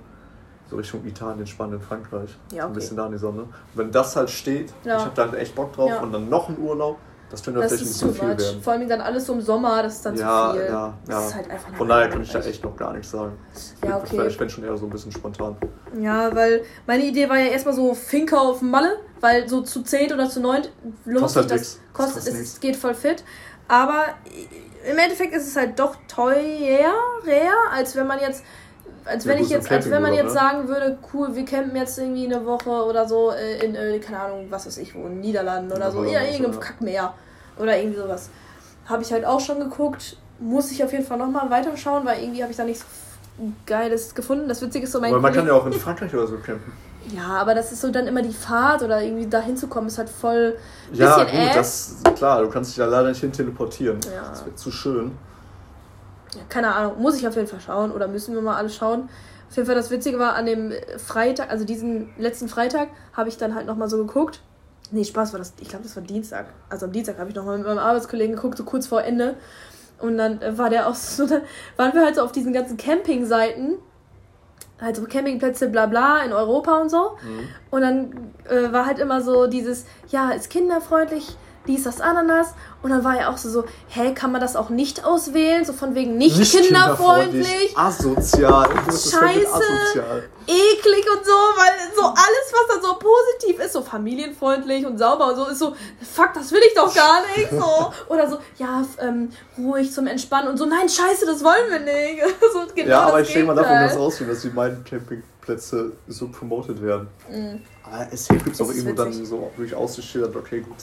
[0.69, 2.29] So Richtung Italien, Spanien, Frankreich.
[2.51, 2.75] Ja, Ein okay.
[2.79, 3.41] bisschen da in die Sonne.
[3.41, 4.97] Und wenn das halt steht, Ja.
[4.97, 6.97] ich habe da halt echt Bock drauf und dann noch ein Urlaub,
[7.31, 8.39] das könnte Das tatsächlich ist nicht so viel much.
[8.39, 8.61] werden.
[8.61, 10.65] Vor allem dann alles so im Sommer, das ist dann Ja, zu viel.
[10.69, 11.27] ja, Das ja.
[11.27, 13.33] ist halt einfach Von daher kann ich da echt noch gar nichts sagen.
[13.83, 14.27] Ja, Ich bin- okay.
[14.29, 15.55] Ich bin schon eher so ein bisschen spontan.
[15.99, 20.13] Ja, weil meine Idee war ja erstmal so Finker auf Malle, weil so zu 10
[20.13, 20.63] oder zu 9
[21.05, 21.59] lohnt Kostet sich halt das.
[21.59, 21.79] nix.
[21.93, 23.23] Kostet, kostet es geht voll fit.
[23.67, 24.05] Aber
[24.89, 26.93] im Endeffekt ist es halt doch teurer,
[27.73, 28.43] als wenn man jetzt.
[29.05, 31.75] Als Ja, wenn ich jetzt, als wenn man jetzt Campingurlaub, sagen würde, cool, wir campen
[31.75, 35.07] jetzt irgendwie eine Woche oder so äh, in, äh, keine Ahnung, was weiß ich wo,
[35.07, 36.59] in Niederlanden oder Ja, so, ja, so, irgendeinem ja.
[36.59, 37.13] Kackmeer
[37.57, 38.29] oder irgendwie sowas.
[38.85, 42.41] Habe ich halt auch schon geguckt, muss ich auf jeden Fall nochmal weiterschauen, weil irgendwie
[42.43, 42.85] habe ich da nichts
[43.65, 44.47] Geiles gefunden.
[44.47, 46.71] Das Witzige ist so, mein Aber man kann ja auch in Frankreich oder so campen.
[47.07, 50.09] Ja, aber das ist so dann immer die Fahrt oder irgendwie da hinzukommen, ist halt
[50.09, 50.57] voll.
[50.91, 53.99] Ja, gut, das klar, du kannst dich da leider nicht hin teleportieren.
[54.13, 54.29] Ja.
[54.29, 55.11] Das wird zu schön.
[56.35, 59.09] Ja, keine Ahnung, muss ich auf jeden Fall schauen oder müssen wir mal alle schauen.
[59.49, 63.37] Auf jeden Fall das Witzige war, an dem Freitag, also diesen letzten Freitag, habe ich
[63.37, 64.41] dann halt nochmal so geguckt.
[64.91, 66.47] Nee, Spaß war das, ich glaube, das war Dienstag.
[66.69, 69.35] Also am Dienstag habe ich nochmal mit meinem Arbeitskollegen geguckt, so kurz vor Ende.
[69.99, 71.41] Und dann war der auch so, dann
[71.77, 73.77] waren wir halt so auf diesen ganzen Campingseiten.
[74.81, 77.17] Halt so Campingplätze, bla bla, in Europa und so.
[77.69, 81.35] Und dann äh, war halt immer so dieses, ja, ist kinderfreundlich,
[81.67, 82.53] dies, das, Ananas.
[82.81, 85.65] Und dann war ja auch so, so, hä, kann man das auch nicht auswählen?
[85.65, 88.69] So von wegen nicht, kinderfreundlich, Asozial.
[88.69, 89.53] Du bist das wirklich Scheiße.
[89.53, 90.29] Asozial.
[90.47, 95.27] eklig und so, weil so alles, was dann so positiv ist, so familienfreundlich und sauber
[95.27, 97.49] und so, ist so, fuck, das will ich doch gar nicht.
[97.51, 97.93] So.
[98.13, 102.23] Oder so, ja, ähm, ruhig zum Entspannen und so, nein, scheiße, das wollen wir nicht.
[102.53, 105.91] so, genau ja, aber das ich denke mal davon ganz aus, dass die meisten Campingplätze
[106.07, 107.09] so promotet werden.
[107.29, 107.61] Mhm.
[107.83, 109.27] Aber es gibt es auch Es ist irgendwo dann witzig.
[109.27, 110.77] so wirklich ausgeschildert, okay, gut.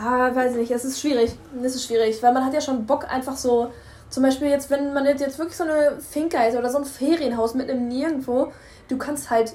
[0.00, 1.34] Ah, weiß nicht, es ist schwierig.
[1.62, 3.70] Es ist schwierig, weil man hat ja schon Bock einfach so,
[4.10, 7.54] zum Beispiel jetzt, wenn man jetzt wirklich so eine Finca ist oder so ein Ferienhaus
[7.54, 8.52] mit einem Nirgendwo,
[8.88, 9.54] du kannst halt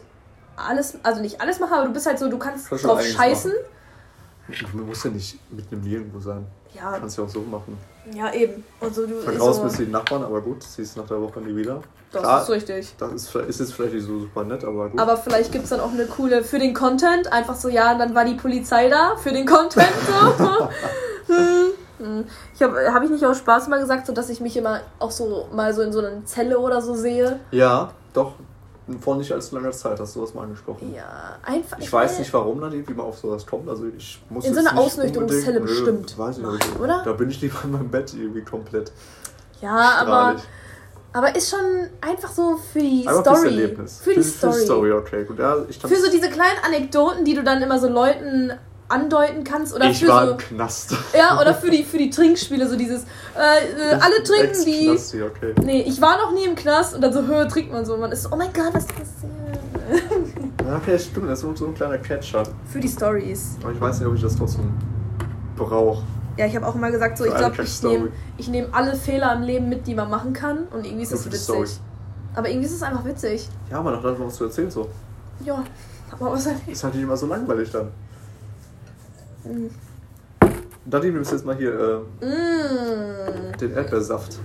[0.56, 3.52] alles, also nicht alles machen, aber du bist halt so, du kannst drauf scheißen.
[4.74, 6.46] Man muss ja nicht mit einem Nirgendwo sein.
[6.74, 7.78] Ja, Kannst ja auch so machen.
[8.14, 8.64] ja, eben.
[8.80, 11.08] Und so, du Von ist raus so, bist du die Nachbarn, aber gut, siehst nach
[11.08, 11.82] der Woche nie wieder.
[12.12, 12.96] Das Klar, ist richtig.
[12.98, 15.00] Das ist, vielleicht- ist jetzt vielleicht nicht so super nett, aber gut.
[15.00, 17.32] Aber vielleicht gibt es dann auch eine coole für den Content.
[17.32, 19.88] Einfach so, ja, dann war die Polizei da für den Content.
[20.38, 20.70] So.
[22.00, 24.82] Hm, ich habe hab ich nicht aus Spaß mal gesagt, so dass ich mich immer
[25.00, 27.40] auch so mal so in so einer Zelle oder so sehe.
[27.50, 28.34] ja, doch.
[29.02, 30.94] Vor nicht allzu langer Zeit hast du das mal angesprochen.
[30.96, 31.78] Ja, einfach.
[31.80, 33.68] Ich weiß will- nicht, warum dann wie man auf sowas kommt.
[33.68, 36.18] Also ich muss In so einer Ausnüchterungszelle unbedingt- Nö, bestimmt.
[36.18, 36.80] Weiß ich nicht.
[36.80, 37.02] oder?
[37.04, 38.92] Da bin ich lieber in meinem Bett irgendwie komplett.
[39.62, 40.06] Ja, aber,
[40.38, 40.44] strahlig.
[41.14, 43.48] aber ist schon einfach so für die Einfach fürs Story.
[43.50, 44.00] Erlebnis.
[44.02, 44.62] Für die Für Story.
[44.66, 45.26] Story, okay.
[45.26, 48.54] Gut, ja, Für so diese kleinen Anekdoten, die du dann immer so Leuten
[48.90, 49.74] andeuten kannst.
[49.74, 50.32] Oder ich für war so.
[50.32, 50.96] im Knast.
[51.18, 54.90] Ja, oder für die, für die Trinkspiele, so dieses, äh, äh, alle trinken die.
[54.90, 55.54] Ex-Knasti, okay.
[55.64, 57.96] Nee, ich war noch nie im Knast und dann so, hör, trinkt man so.
[57.96, 59.28] Und man ist so, oh mein Gott, was passiert?
[60.66, 61.30] Ja, okay, stimmt.
[61.30, 62.44] Das ist so ein kleiner Catcher.
[62.72, 63.58] Für die Stories.
[63.62, 64.72] Aber ich weiß nicht, ob ich das trotzdem
[65.56, 66.04] brauche.
[66.38, 68.96] Ja, ich habe auch immer gesagt, so, Für ich glaube, ich nehme ich nehm alle
[68.96, 70.68] Fehler im Leben mit, die man machen kann.
[70.72, 71.42] Und irgendwie ist das witzig.
[71.42, 71.68] Story.
[72.36, 73.50] Aber irgendwie ist es einfach witzig.
[73.72, 74.88] Ja, man hat einfach was zu erzählen so.
[75.44, 75.64] Ja.
[76.12, 77.92] Aber was halt Ist halt nicht immer so langweilig dann.
[79.48, 79.70] Mm.
[80.86, 83.58] Daddy, wir müssen jetzt mal hier äh, Mm.
[83.60, 84.38] den Erdbeersaft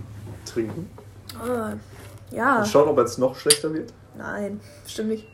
[0.44, 0.90] trinken.
[1.40, 1.72] Ah,
[2.30, 2.58] ja.
[2.58, 3.92] Und schauen, ob er jetzt noch schlechter wird.
[4.16, 5.26] Nein, bestimmt nicht.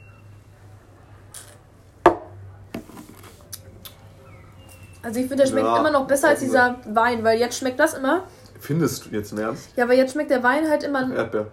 [5.02, 7.56] Also ich finde, der schmeckt Ja, immer noch besser als also- dieser Wein, weil jetzt
[7.56, 8.24] schmeckt das immer.
[8.60, 9.70] Findest du jetzt im Ernst?
[9.76, 11.10] Ja, aber jetzt schmeckt der Wein halt immer.
[11.14, 11.46] Erdbeer.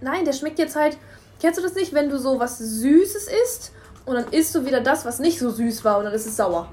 [0.00, 0.96] Nein, der schmeckt jetzt halt.
[1.40, 3.72] Kennst du das nicht, wenn du so was Süßes isst
[4.06, 6.36] und dann isst du wieder das, was nicht so süß war und dann ist es
[6.36, 6.68] sauer.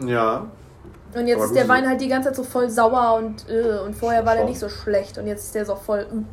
[0.00, 0.46] Ja.
[1.14, 3.78] Und jetzt ist der gut, Wein halt die ganze Zeit so voll sauer und äh,
[3.78, 6.06] und vorher war der nicht so schlecht und jetzt ist der so voll.
[6.12, 6.24] mm.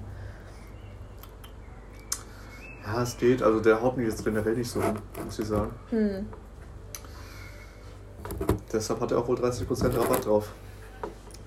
[2.85, 3.41] Ja, es geht.
[3.41, 5.71] Also der haut mich jetzt generell nicht so hin, muss ich sagen.
[5.89, 6.27] Hm.
[8.71, 10.49] Deshalb hat er auch wohl 30% Rabatt drauf.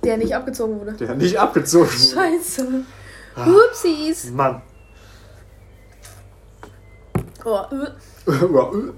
[0.02, 0.92] Der nicht abgezogen wurde.
[0.92, 1.88] Der hat nicht abgezogen.
[1.88, 2.38] wurde.
[2.38, 2.66] Scheiße.
[3.34, 3.46] Ah.
[4.32, 4.62] Mann.
[7.44, 8.92] Oh, äh.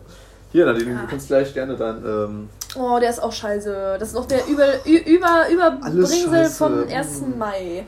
[0.52, 1.00] Hier, Nadine, Ja.
[1.02, 2.04] du kannst gleich gerne dein.
[2.04, 2.48] Ähm,
[2.78, 3.96] oh, der ist auch scheiße.
[3.98, 6.96] Das ist noch der über, über, Überbringsel vom scheiße.
[6.96, 7.22] 1.
[7.36, 7.86] Mai.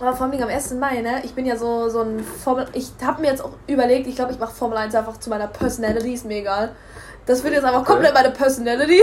[0.00, 0.72] Aber vor allem am 1.
[0.74, 1.22] Mai, ne?
[1.24, 2.66] Ich bin ja so, so ein Formel.
[2.72, 5.46] Ich habe mir jetzt auch überlegt, ich glaube, ich mache Formel 1 einfach zu meiner
[5.46, 6.72] Personality, ist mir egal.
[7.26, 7.92] Das wird jetzt einfach Okay.
[7.92, 9.02] komplett meine Personality.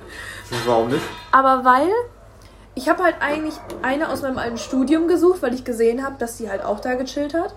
[0.66, 1.02] warum nicht?
[1.30, 1.88] Aber weil
[2.74, 6.38] ich habe halt eigentlich eine aus meinem alten Studium gesucht, weil ich gesehen habe, dass
[6.38, 7.54] sie halt auch da gechillt hat.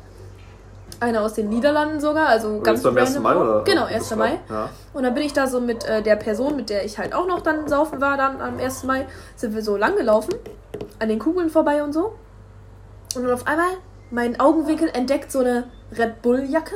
[1.00, 3.16] Eine aus den Niederlanden sogar, also ganz beim 1.
[3.16, 3.64] random Mai oder?
[3.64, 4.16] Genau, 1.
[4.16, 4.40] Mai.
[4.50, 4.70] Ja.
[4.94, 7.28] Und dann bin ich da so mit äh, der Person, mit der ich halt auch
[7.28, 8.84] noch dann saufen war, dann am 1.
[8.84, 10.34] Mai, sind wir so lang gelaufen,
[11.00, 12.16] an den Kugeln vorbei und so.
[13.16, 13.68] Und dann auf einmal,
[14.12, 15.66] mein Augenwinkel entdeckt so eine
[15.98, 16.76] Red Bull-Jacke.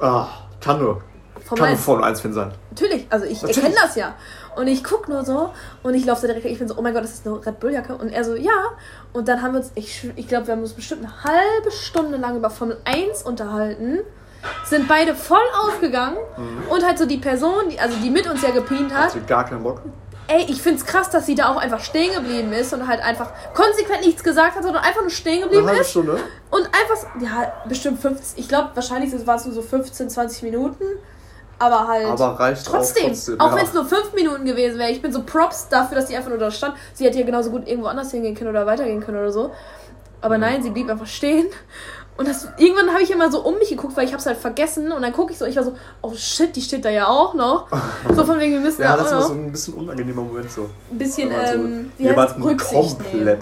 [0.00, 0.28] Ah,
[0.60, 1.02] kann nur.
[1.44, 2.52] Von Kann nur Formel 1 Fan sein.
[2.70, 3.56] Natürlich, also ich Natürlich.
[3.58, 4.14] erkenne das ja.
[4.56, 5.50] Und ich guck nur so
[5.82, 7.60] und ich laufe so direkt, ich bin so, oh mein Gott, das ist eine Red
[7.60, 7.94] Bull-Jacke.
[7.96, 8.52] Und er so, ja.
[9.12, 12.16] Und dann haben wir uns, ich, ich glaube, wir haben uns bestimmt eine halbe Stunde
[12.16, 14.00] lang über Formel 1 unterhalten.
[14.64, 16.18] Sind beide voll aufgegangen
[16.70, 19.44] und halt so die Person, die, also die mit uns ja gepient hat, Hat gar
[19.44, 19.82] keinen Bock.
[20.28, 23.32] ey, ich find's krass, dass sie da auch einfach stehen geblieben ist und halt einfach
[23.54, 25.90] konsequent nichts gesagt hat, sondern einfach nur stehen Eine geblieben halbe ist.
[25.90, 26.20] Stunde.
[26.50, 30.84] Und einfach, ja, bestimmt 15, ich glaube, wahrscheinlich war es nur so 15, 20 Minuten.
[31.58, 32.06] Aber halt.
[32.06, 33.40] Aber reicht Trotzdem, auch trotzdem.
[33.40, 33.56] auch ja.
[33.56, 36.30] wenn es nur 5 Minuten gewesen wäre, ich bin so Props dafür, dass sie einfach
[36.30, 36.74] nur da stand.
[36.92, 39.52] Sie hätte ja genauso gut irgendwo anders hingehen können oder weitergehen können oder so.
[40.20, 41.46] Aber nein, sie blieb einfach stehen.
[42.16, 44.38] Und das, irgendwann habe ich immer so um mich geguckt, weil ich habe es halt
[44.38, 44.90] vergessen.
[44.90, 47.34] Und dann gucke ich so, ich war so, oh shit, die steht da ja auch
[47.34, 47.68] noch.
[48.14, 50.70] So von wegen, wir müssen Ja, da das ist so ein bisschen unangenehmer Moment so.
[50.90, 53.38] ein bisschen, man so ähm, wie heißt Rücksicht nehmen.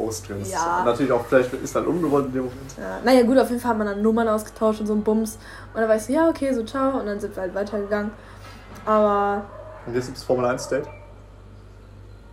[0.00, 0.52] Ausgrenzt.
[0.52, 0.82] Ja.
[0.84, 2.76] Natürlich auch, vielleicht ist halt ungewollt in dem Moment.
[2.78, 5.38] Ja, naja, gut, auf jeden Fall haben wir dann Nummern ausgetauscht und so ein Bums.
[5.74, 6.98] Und dann war ich so, ja, okay, so ciao.
[6.98, 8.10] Und dann sind wir halt weitergegangen.
[8.86, 9.44] Aber,
[9.86, 10.88] Und jetzt gibt's Formel 1 Date.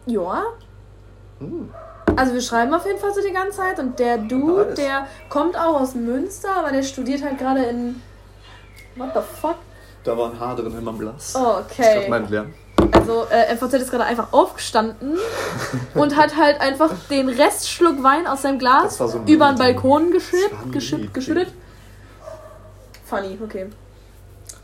[0.05, 0.43] ja.
[1.39, 1.69] Hm.
[2.15, 3.77] Also wir schreiben auf jeden Fall so die ganze Zeit.
[3.79, 8.01] Und der Dude, der kommt auch aus Münster, aber der studiert halt gerade in.
[8.95, 9.57] What the fuck?
[10.03, 11.35] Da war ein Haar drin in meinem Glas.
[11.35, 12.09] Oh, Ich glaube, okay.
[12.09, 12.53] mein Lernen.
[12.91, 15.17] Also äh, MVZ ist gerade einfach aufgestanden
[15.93, 19.57] und hat halt einfach den Restschluck Wein aus seinem Glas so über den.
[19.57, 21.13] Balkon geschippt, Mini-Ding.
[21.13, 21.53] geschüttet.
[23.05, 23.67] Funny, okay.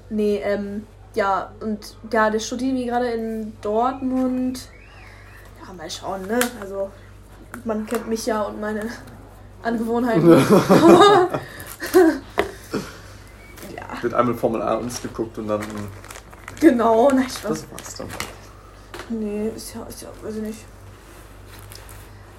[0.09, 4.67] Nee, ähm, ja, und ja, der studiert wie gerade in Dortmund.
[5.65, 6.39] Ja, mal schauen, ne?
[6.59, 6.89] Also,
[7.63, 8.81] man kennt mich ja und meine
[9.61, 10.43] Angewohnheiten.
[13.75, 15.61] Ja, Wird einmal Formel 1 geguckt und dann.
[16.59, 17.49] Genau, nein, Spaß.
[17.49, 18.07] Das war's dann.
[19.09, 20.59] Nee, ist ja, ist ja, weiß ich nicht.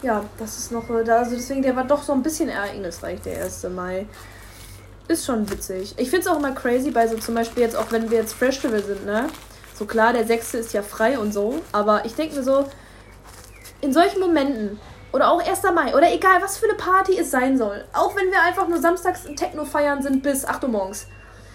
[0.03, 3.21] Ja, das ist noch, äh, da, also deswegen, der war doch so ein bisschen ereignisreich,
[3.23, 3.65] der 1.
[3.75, 4.07] Mai.
[5.09, 5.95] Ist schon witzig.
[5.99, 8.35] Ich finde es auch immer crazy, bei so zum Beispiel jetzt, auch wenn wir jetzt
[8.35, 9.29] Festival sind, ne?
[9.75, 10.55] So klar, der 6.
[10.55, 12.67] ist ja frei und so, aber ich denke mir so,
[13.81, 14.79] in solchen Momenten,
[15.12, 15.62] oder auch 1.
[15.75, 18.81] Mai, oder egal, was für eine Party es sein soll, auch wenn wir einfach nur
[18.81, 21.07] samstags Techno feiern sind bis 8 Uhr morgens,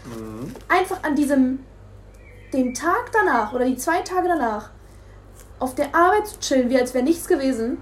[0.05, 0.53] Mhm.
[0.69, 1.59] einfach an diesem,
[2.53, 4.69] den Tag danach oder die zwei Tage danach
[5.59, 7.77] auf der Arbeit zu chillen, wie als wäre nichts gewesen.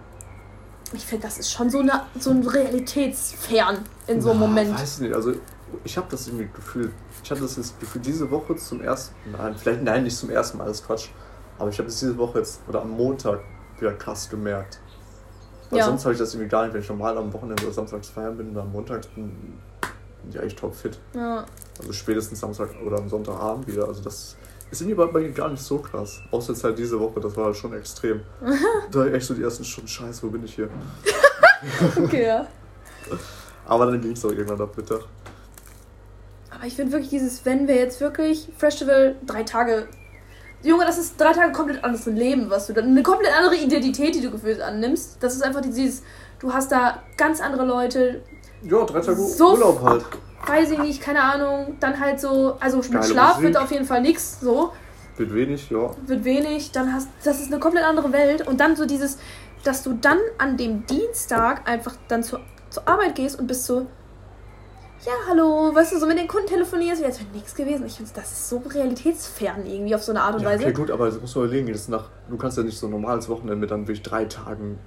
[0.94, 4.74] Ich finde, das ist schon so, eine, so ein Realitätsfern in so einem Na, Moment.
[4.80, 5.34] Weiß nicht, also
[5.84, 6.92] ich habe das irgendwie Gefühl,
[7.24, 10.58] ich hatte das jetzt Gefühl, diese Woche zum ersten nein, vielleicht nein, nicht zum ersten
[10.58, 11.10] Mal, das ist Quatsch,
[11.60, 13.42] aber ich habe es diese Woche jetzt, oder am Montag
[13.80, 14.80] wieder krass gemerkt.
[15.70, 15.86] Weil Ja.
[15.86, 18.38] sonst habe ich das irgendwie gar nicht, wenn ich normal am Wochenende oder samstags feiern
[18.38, 19.26] bin und am Montag bin,
[20.22, 20.98] bin ich eigentlich topfit.
[21.14, 21.46] Ja.
[21.80, 23.88] Also spätestens Samstag oder am Sonntagabend wieder.
[23.88, 24.38] Also das
[24.72, 26.20] ist irgendwie bei bei mir gar nicht so krass.
[26.32, 28.22] Außer jetzt halt diese Woche, das war halt schon extrem.
[28.92, 30.70] da war ich echt so die ersten Stunden, scheiße, wo bin ich hier?
[31.98, 32.48] Okay, ja.
[33.66, 35.02] Aber dann ging es auch irgendwann ab Mittag.
[36.52, 39.88] Aber ich finde wirklich dieses, wenn wir jetzt wirklich Festival drei Tage.
[40.64, 42.86] Junge, das ist drei Tage komplett anderes Leben, was du dann.
[42.86, 45.18] Eine komplett andere Identität, die du gefühlt annimmst.
[45.20, 46.04] Das ist einfach dieses.
[46.40, 48.22] Du hast da ganz andere Leute,
[48.62, 50.06] Ja, drei Tage So Urlaub halt.
[50.46, 51.78] Weiß ich nicht, keine Ahnung.
[51.80, 53.44] Dann halt so, also mit Geile Schlaf Musik.
[53.44, 54.72] wird auf jeden Fall nichts, so.
[55.18, 55.92] Wird wenig, ja.
[56.06, 58.48] Wird wenig, dann hast, das ist eine komplett andere Welt.
[58.48, 59.18] Und dann so dieses,
[59.64, 63.88] dass du dann an dem Dienstag einfach dann zur, zur Arbeit gehst und bist so,
[65.06, 67.86] ja, hallo, weißt du, so mit den Kunden telefonierst, wie als wäre nichts gewesen.
[67.86, 70.64] Ich finde, das ist so realitätsfern irgendwie auf so eine Art und ja Weise.
[70.64, 71.72] okay, gut, aber das musst du überlegen.
[71.72, 74.80] Das nach, du kannst ja nicht so ein normales Wochenende mit dann wirklich drei Tagen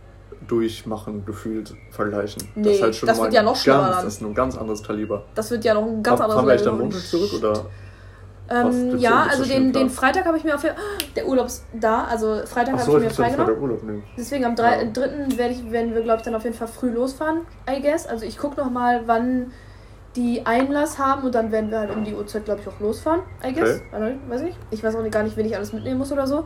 [0.46, 2.42] durchmachen, gefühlt vergleichen.
[2.54, 3.96] Nee, ist halt das mal wird ja noch schlimmer ganz.
[3.96, 5.24] Das ist ein ganz anderes Kaliber.
[5.34, 6.78] Das wird ja noch ein ganz anderes Fahren wir echt am.
[6.78, 7.66] Montag zurück oder?
[8.52, 9.88] Ähm, ja, also so den, den?
[9.88, 10.74] Freitag habe ich mir auf jeden
[11.14, 14.02] der Urlaub ist da, also Freitag habe Achso, ich ich mir freigenommen.
[14.16, 14.82] Deswegen am 3.
[14.82, 14.90] Ja.
[14.90, 15.36] 3.
[15.36, 18.08] Werde ich, werden wir, glaube ich, dann auf jeden Fall früh losfahren, I guess.
[18.08, 19.52] Also ich gucke noch mal, wann
[20.16, 23.20] die Einlass haben und dann werden wir halt um die Uhrzeit, glaube ich, auch losfahren,
[23.44, 23.80] I guess.
[23.92, 24.16] Okay.
[24.28, 24.58] Weiß nicht.
[24.72, 26.44] Ich weiß auch gar nicht, wen ich alles mitnehmen muss oder so.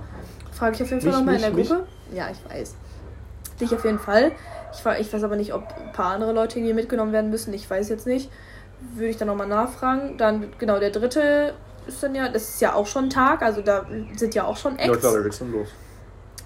[0.52, 1.86] Frage ich auf jeden Fall Mich, noch mal in der mich, Gruppe.
[2.12, 2.76] Ja, ich weiß.
[3.60, 4.32] Dich auf jeden Fall.
[4.72, 7.54] Ich, ich weiß aber nicht, ob ein paar andere Leute irgendwie mitgenommen werden müssen.
[7.54, 8.30] Ich weiß jetzt nicht.
[8.94, 10.16] Würde ich dann nochmal nachfragen.
[10.18, 11.54] Dann, genau, der dritte
[11.86, 13.84] ist dann ja, das ist ja auch schon ein Tag, also da
[14.16, 15.00] sind ja auch schon Ja Acts.
[15.00, 15.68] klar, da geht's dann los.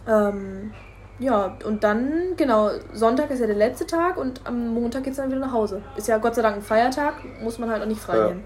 [0.07, 0.73] Ähm,
[1.21, 5.31] ja, und dann, genau, Sonntag ist ja der letzte Tag und am Montag geht's dann
[5.31, 5.83] wieder nach Hause.
[5.97, 8.29] Ist ja Gott sei Dank ein Feiertag, muss man halt auch nicht frei Ja.
[8.29, 8.45] nehmen.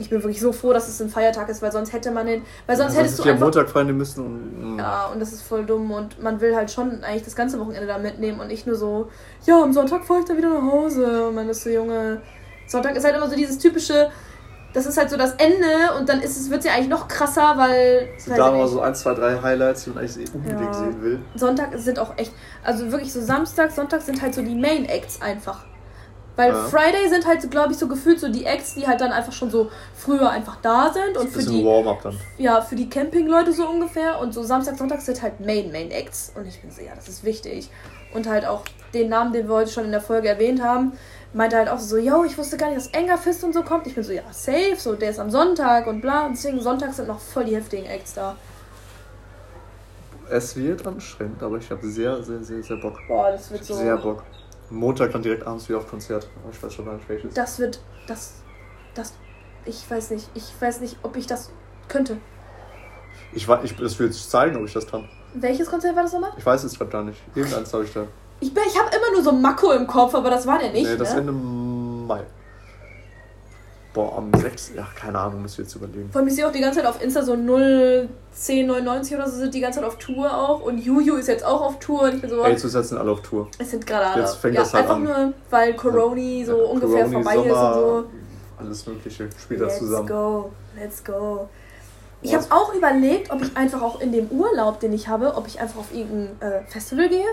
[0.00, 2.42] Ich bin wirklich so froh, dass es ein Feiertag ist, weil sonst hätte man den.
[2.66, 3.40] Weil sonst Ja, hättest du am einfach.
[3.44, 4.76] Montag frei nehmen müssen und.
[4.76, 4.82] mh.
[4.82, 7.86] Ja, und das ist voll dumm und man will halt schon eigentlich das ganze Wochenende
[7.86, 9.08] da mitnehmen und nicht nur so,
[9.44, 11.28] ja, am Sonntag fahre ich dann wieder nach Hause.
[11.28, 12.22] Und man ist so, Junge.
[12.66, 14.10] Sonntag ist halt immer so dieses typische,
[14.74, 15.66] das ist halt so das Ende
[15.98, 18.08] und dann ist es, wird es ja eigentlich noch krasser, weil.
[18.18, 18.68] sind weiß da nicht.
[18.68, 20.72] so ein, zwei, drei Highlights, die man eigentlich unbedingt Ja.
[20.74, 21.18] sehen will.
[21.34, 22.32] Sonntag sind auch echt,
[22.62, 25.64] also wirklich so Samstag, Sonntag sind halt so die Main Acts einfach.
[26.38, 26.68] Weil Ja.
[26.68, 29.32] Friday sind halt, so, glaube ich, so gefühlt so die Acts, die halt dann einfach
[29.32, 32.16] schon so früher einfach da sind und für die, Warm-up dann.
[32.36, 34.20] ja, für die Camping-Leute so ungefähr.
[34.20, 36.32] Und so Samstag, Sonntag sind halt Main, Main Acts.
[36.36, 37.70] Und ich bin so, ja, das ist wichtig.
[38.14, 38.62] Und halt auch
[38.94, 40.92] den Namen, den wir heute schon in der Folge erwähnt haben,
[41.32, 43.88] meinte halt auch so, yo, ich wusste gar nicht, dass Engerfist und so kommt.
[43.88, 46.24] Ich bin so, ja, safe, so, der ist am Sonntag und bla.
[46.26, 48.36] Und deswegen Sonntag sind noch voll die heftigen Acts da.
[50.30, 52.98] Es wird anstrengend, aber ich habe sehr, sehr, sehr, sehr Bock.
[53.08, 53.74] Boah, das wird so.
[53.74, 54.22] Sehr Bock.
[54.70, 56.28] Montag dann direkt abends wieder auf Konzert.
[56.52, 57.34] Ich weiß schon gar nicht welches.
[57.34, 57.80] Das wird.
[58.06, 58.34] Das.
[58.94, 59.14] Das.
[59.64, 60.28] Ich weiß nicht.
[60.34, 61.50] Ich weiß nicht, ob ich das
[61.88, 62.18] könnte.
[63.32, 65.08] Ich, wa- ich, das will ich zeigen, ob ich das kann.
[65.34, 66.32] Welches Konzert war das nochmal?
[66.36, 67.20] Ich weiß es gerade gar nicht.
[67.34, 68.06] Irgendeins habe ich da.
[68.40, 70.88] Ich, bin- ich habe immer nur so Mako im Kopf, aber das war der nicht.
[70.88, 71.20] nee, das ne?
[71.20, 72.22] Ende Mai.
[73.98, 74.74] Boah, am 6.
[74.76, 76.08] Ja, keine Ahnung, müsst ihr jetzt überlegen.
[76.12, 79.52] Vor allem, ich sehe auch die ganze Zeit auf Insta so 01099 oder so sind
[79.52, 80.60] die ganze Zeit auf Tour auch.
[80.60, 82.02] Und Juju ist jetzt auch auf Tour.
[82.02, 83.48] Und ich bin so, Ey, zurzeit sind alle auf Tour.
[83.58, 84.22] es sind gerade alle.
[84.22, 85.02] jetzt fängt ja, das halt einfach an.
[85.02, 88.04] nur, weil Coroni so Ja, ungefähr Coroni, vorbei ist Sommer, und so.
[88.60, 90.06] Alles Mögliche spielt das Let's zusammen.
[90.06, 91.48] go, let's go.
[92.22, 95.48] Ich habe auch überlegt, ob ich einfach auch in dem Urlaub, den ich habe, ob
[95.48, 97.26] ich einfach auf irgendein äh, Festival gehe.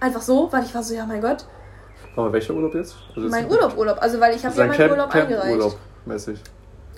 [0.00, 1.46] Einfach so, weil ich war so, ja mein Gott,
[2.16, 2.96] Aber welcher Urlaub jetzt?
[3.10, 3.98] Also jetzt mein Urlaub, Urlaub.
[4.00, 5.52] Also weil ich habe ja meinen Camp, Urlaub Camp eingereicht.
[5.52, 6.40] Urlaub mäßig.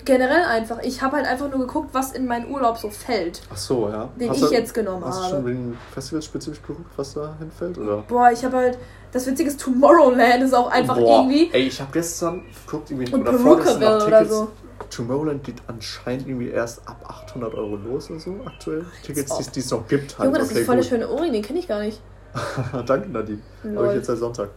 [0.05, 0.79] Generell einfach.
[0.83, 3.41] Ich habe halt einfach nur geguckt, was in meinen Urlaub so fällt.
[3.49, 4.09] Ach so, ja.
[4.19, 5.35] Den Hast ich du, jetzt genommen Hast du habe.
[5.35, 7.77] schon wegen Festivals spezifisch geguckt, was da hinfällt?
[7.77, 7.97] Oder?
[8.07, 8.77] Boah, ich habe halt.
[9.13, 11.49] Das Witzige ist, Tomorrowland ist auch einfach Boah, irgendwie.
[11.53, 14.35] Ey, ich habe gestern geguckt, irgendwie, Und oder vorgestern Perukaville noch oder Tickets.
[14.35, 14.51] so.
[14.89, 18.85] Tomorrowland geht anscheinend irgendwie erst ab 800 Euro los oder so aktuell.
[19.03, 20.27] Tickets, die es noch gibt halt.
[20.27, 20.89] Junge, das okay, ist voll der gut.
[20.89, 22.01] schöne Ohrring, den kenne ich gar nicht.
[22.85, 23.39] Danke, Nadine.
[23.75, 24.49] Habe ich jetzt seit Sonntag.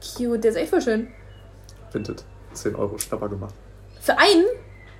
[0.00, 1.08] Cute, der ist echt voll schön.
[1.92, 2.24] Vinted.
[2.52, 3.54] 10 Euro Schnapper gemacht.
[4.00, 4.44] Für einen?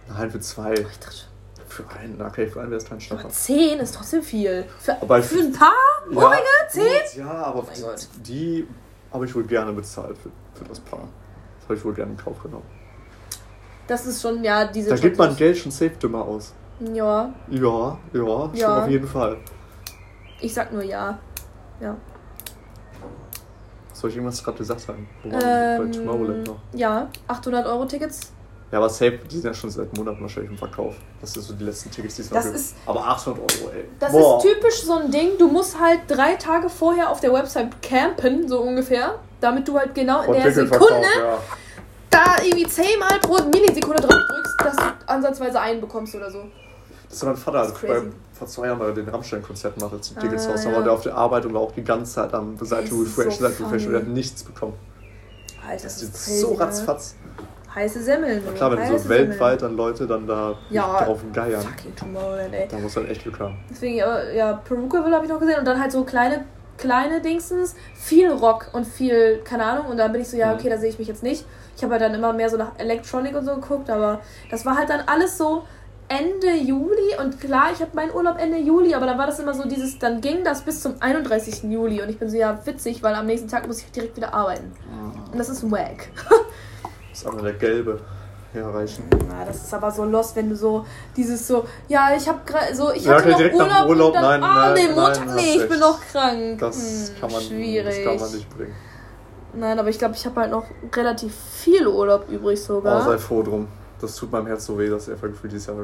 [0.09, 0.74] Nein, für zwei.
[0.74, 1.28] Ich dachte schon.
[1.66, 2.20] Für einen.
[2.20, 3.24] Okay, für einen wäre es kein Schnapper.
[3.24, 4.64] Aber 10 ist trotzdem viel.
[4.78, 5.72] Für, ich- für ein paar
[6.12, 6.42] Ohrringe?
[6.68, 6.82] 10?
[6.82, 8.09] gut, Ja, aber mein die, Gott.
[8.26, 8.68] die
[9.12, 11.09] habe ich wohl gerne bezahlt für, für das Paar.
[11.59, 12.66] Das habe ich wohl gerne in Kauf genommen.
[13.86, 15.34] Das ist schon, ja, diese Da gibt man.
[15.36, 16.53] Geld schon safe dümmer aus.
[16.94, 18.82] Ja, Ja, ja, Ja.
[18.84, 19.36] auf jeden Fall.
[20.40, 21.18] ich sag nur ja.
[21.80, 21.96] Ja.
[24.01, 25.07] Soll ich irgendwas gerade gesagt haben?
[25.22, 25.48] Wo waren wir
[25.78, 26.57] bei Ähm, Tomorrowland noch?
[26.74, 28.32] ja, 800 Euro Tickets.
[28.72, 30.94] Ja, aber safe, die sind ja schon seit Monaten wahrscheinlich im Verkauf.
[31.20, 32.55] Das sind so die letzten Tickets, die es noch gibt.
[32.55, 33.84] ist- aber 800 Euro, ey.
[33.98, 34.38] Das Boah.
[34.38, 35.30] ist typisch so ein Ding.
[35.38, 39.18] Du musst halt drei Tage vorher auf der Website campen, so ungefähr.
[39.40, 41.38] Damit du halt genau in Boah, der Sekunde ja.
[42.11, 46.44] da irgendwie zehnmal pro Millisekunde drauf drückst, dass du ansatzweise einen bekommst oder so.
[47.09, 48.01] Das ist mein Vater, Das als ist crazy.
[48.07, 50.64] beim, vor zwei Jahren bei den Rammstein-Konzert machte zum Ah, Ticketshaus.
[50.64, 50.76] Da ja.
[50.76, 53.47] war der auf der Arbeit und war auch die ganze Zeit am Seite Refresh, so
[53.47, 54.72] Seite Refresh und er hat nichts bekommen.
[55.68, 56.61] Alter, Das das ist crazy, so ne?
[56.61, 57.14] ratzfatz.
[57.74, 58.43] Heiße Semmeln.
[58.45, 61.05] Na du, klar, wenn so weltweit dann Leute dann da Ja.
[61.05, 61.68] drauf geiern, Semmeln.
[61.76, 62.66] Fucking Tomorrowland, ey.
[62.68, 63.59] da muss man echt Glück haben.
[63.70, 66.47] Deswegen, ja, Perukaville habe ich noch gesehen und dann halt so kleine,
[66.78, 70.59] kleine Dingsens, viel Rock und viel, keine Ahnung, und dann bin ich so, ja, Mhm.
[70.59, 71.45] okay, da sehe ich mich jetzt nicht.
[71.76, 74.20] Ich habe halt dann immer mehr so nach Electronic und so geguckt, aber
[74.51, 75.62] das war halt dann alles so
[76.12, 79.54] Ende Juli und klar, ich habe meinen Urlaub Ende Juli, aber dann war das immer
[79.54, 81.62] so dieses, dann ging das bis zum 31.
[81.70, 84.34] Juli und ich bin so, ja, witzig, weil am nächsten Tag muss ich direkt wieder
[84.34, 84.72] arbeiten.
[85.30, 86.08] Und das ist wack.
[87.11, 88.00] Das ist aber der gelbe.
[88.52, 89.04] Ja, reichen.
[89.28, 90.84] Na, das ist aber so lost, wenn du so
[91.16, 94.14] dieses so, ja, ich habe gerade so, ich Ja, hatte okay, noch Urlaub, Urlaub, und
[94.14, 96.58] dann, nein, ah, nein, nee, nein, Montag, hast nee, ich bin noch krank.
[96.58, 96.76] Das,
[97.14, 98.04] Hm, kann man, schwierig.
[98.04, 98.74] das kann man nicht bringen.
[99.52, 100.64] Nein, aber ich glaube, ich habe halt noch
[100.96, 103.00] relativ viel Urlaub übrig sogar.
[103.00, 103.68] Oh, sei froh drum.
[104.01, 105.76] Das tut meinem Herz so weh, dass er gefühlt dieses Jahr.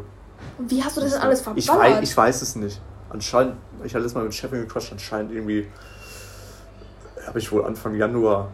[0.59, 1.65] Und wie hast du das denn alles verballert?
[1.65, 2.81] ich weiß, ich weiß es nicht.
[3.11, 5.67] Anscheinend, ich hatte letztes Mal mit Chefin gequatscht, anscheinend irgendwie
[7.27, 8.49] habe ich wohl Anfang Januar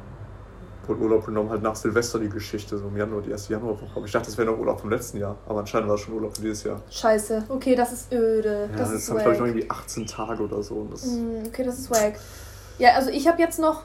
[0.89, 4.05] wohl Urlaub genommen, halt nach Silvester die Geschichte, so im Januar, die erste Januarwoche.
[4.05, 6.35] Ich dachte, das wäre noch Urlaub vom letzten Jahr, aber anscheinend war es schon Urlaub
[6.35, 6.83] für dieses Jahr.
[6.91, 8.69] Scheiße, okay, das ist öde.
[8.73, 10.75] Ja, das das ist sind, glaube ich, noch irgendwie 18 Tage oder so.
[10.75, 12.15] Und das, Hm, Okay, das ist wack.
[12.79, 13.83] Ja, also ich habe jetzt noch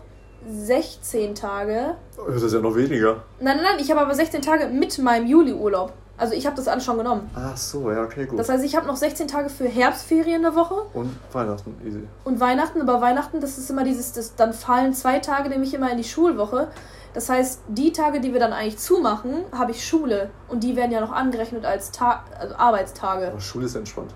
[0.50, 1.96] 16 Tage.
[2.28, 3.24] das ist ja noch weniger.
[3.40, 5.94] Nein, nein, nein, ich habe aber 16 Tage mit meinem Juli-Urlaub.
[6.18, 7.30] Also ich habe das alles schon genommen.
[7.36, 8.40] Ach so, ja, okay, gut.
[8.40, 12.02] Das heißt, ich habe noch 16 Tage für Herbstferien eine Woche und Weihnachten, easy.
[12.24, 12.82] und Weihnachten.
[12.82, 16.04] Aber Weihnachten, das ist immer dieses, das, dann fallen zwei Tage nämlich immer in die
[16.04, 16.70] Schulwoche.
[17.14, 20.30] Das heißt, die Tage, die wir dann eigentlich zumachen, habe ich Schule.
[20.48, 23.28] Und die werden ja noch angerechnet als Tag, also Arbeitstage.
[23.28, 24.14] Aber Schule ist entspannt.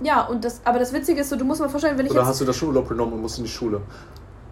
[0.00, 2.20] Ja, und das, aber das Witzige ist so, du musst mal vorstellen, wenn ich Oder
[2.20, 3.80] jetzt hast du das schon Urlaub genommen und musst in die Schule?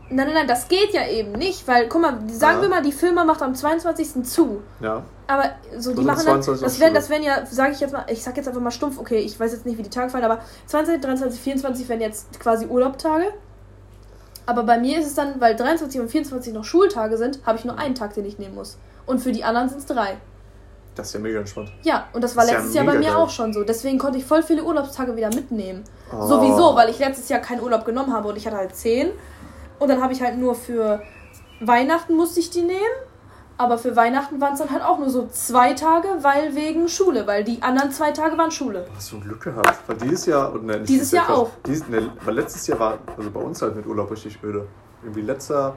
[0.09, 2.63] Nein, nein, nein, das geht ja eben nicht, weil, guck mal, sagen Ja.
[2.63, 4.23] wir mal, die Firma macht am 22.
[4.25, 4.63] zu.
[4.81, 5.03] Ja.
[5.27, 5.45] Aber
[5.79, 6.93] so, die Also machen dann, 22 das Schule.
[6.93, 9.39] das wären ja, sage ich jetzt mal, ich sag jetzt einfach mal stumpf, okay, ich
[9.39, 13.33] weiß jetzt nicht, wie die Tage fallen, aber 20, 23, 24 wären jetzt quasi Urlaubtage.
[14.47, 17.65] Aber bei mir ist es dann, weil 23 und 24 noch Schultage sind, habe ich
[17.65, 18.79] nur einen Tag, den ich nehmen muss.
[19.07, 20.19] Und für die anderen sind es drei.
[20.95, 21.71] Das ist ja mega entspannt.
[21.83, 23.17] Ja, und das war Das ist ja letztes Jahr bei mir geil.
[23.17, 23.65] auch schon so.
[23.65, 25.83] Deswegen konnte ich voll viele Urlaubstage wieder mitnehmen.
[26.13, 26.25] Oh.
[26.27, 29.11] Sowieso, weil ich letztes Jahr keinen Urlaub genommen habe und ich hatte halt zehn.
[29.79, 31.03] Und dann habe ich halt nur für
[31.61, 32.81] Weihnachten musste ich die nehmen.
[33.59, 37.27] Aber für Weihnachten waren es dann halt auch nur so zwei Tage, weil wegen Schule,
[37.27, 38.87] weil die anderen zwei Tage waren Schule.
[38.95, 39.79] Hast du Glück gehabt?
[39.87, 41.37] Weil dieses Jahr, und ne, Dieses Jahr Quatsch.
[41.37, 41.51] auch.
[41.67, 44.67] Dies, ne, weil letztes Jahr war, also bei uns halt mit Urlaub richtig öde.
[45.03, 45.75] Irgendwie letzter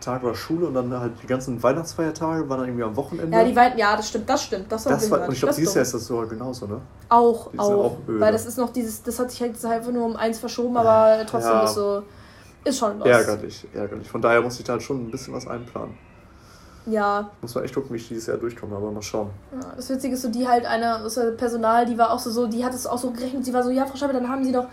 [0.00, 3.36] Tag war Schule und dann halt die ganzen Weihnachtsfeiertage waren dann irgendwie am Wochenende.
[3.36, 4.72] Ja, die Wei ja, das stimmt, das stimmt.
[4.72, 5.74] Das, war das war, und ich glaube, dieses.
[5.74, 6.80] Jahr ist das sogar genauso, ne?
[7.08, 8.18] auch, die auch, auch öde.
[8.18, 11.24] weil das ist noch dieses, das hat sich halt einfach nur um eins verschoben, aber
[11.26, 11.64] trotzdem Ja.
[11.64, 12.02] ist so,
[12.64, 13.08] ist schon los.
[13.08, 14.08] Ärgerlich, ärgerlich.
[14.08, 15.96] Von daher muss ich da halt schon ein bisschen was einplanen.
[16.84, 19.30] Ja, Muss man echt gucken, wie ich dieses Jahr durchkomme, aber mal schauen.
[19.52, 22.48] Ja, Das Witzige ist so, die halt eine aus Personal, die war auch so, so,
[22.48, 24.50] die hat es auch so gerechnet, sie war so, ja, Frau Schäfer, dann haben sie
[24.50, 24.66] doch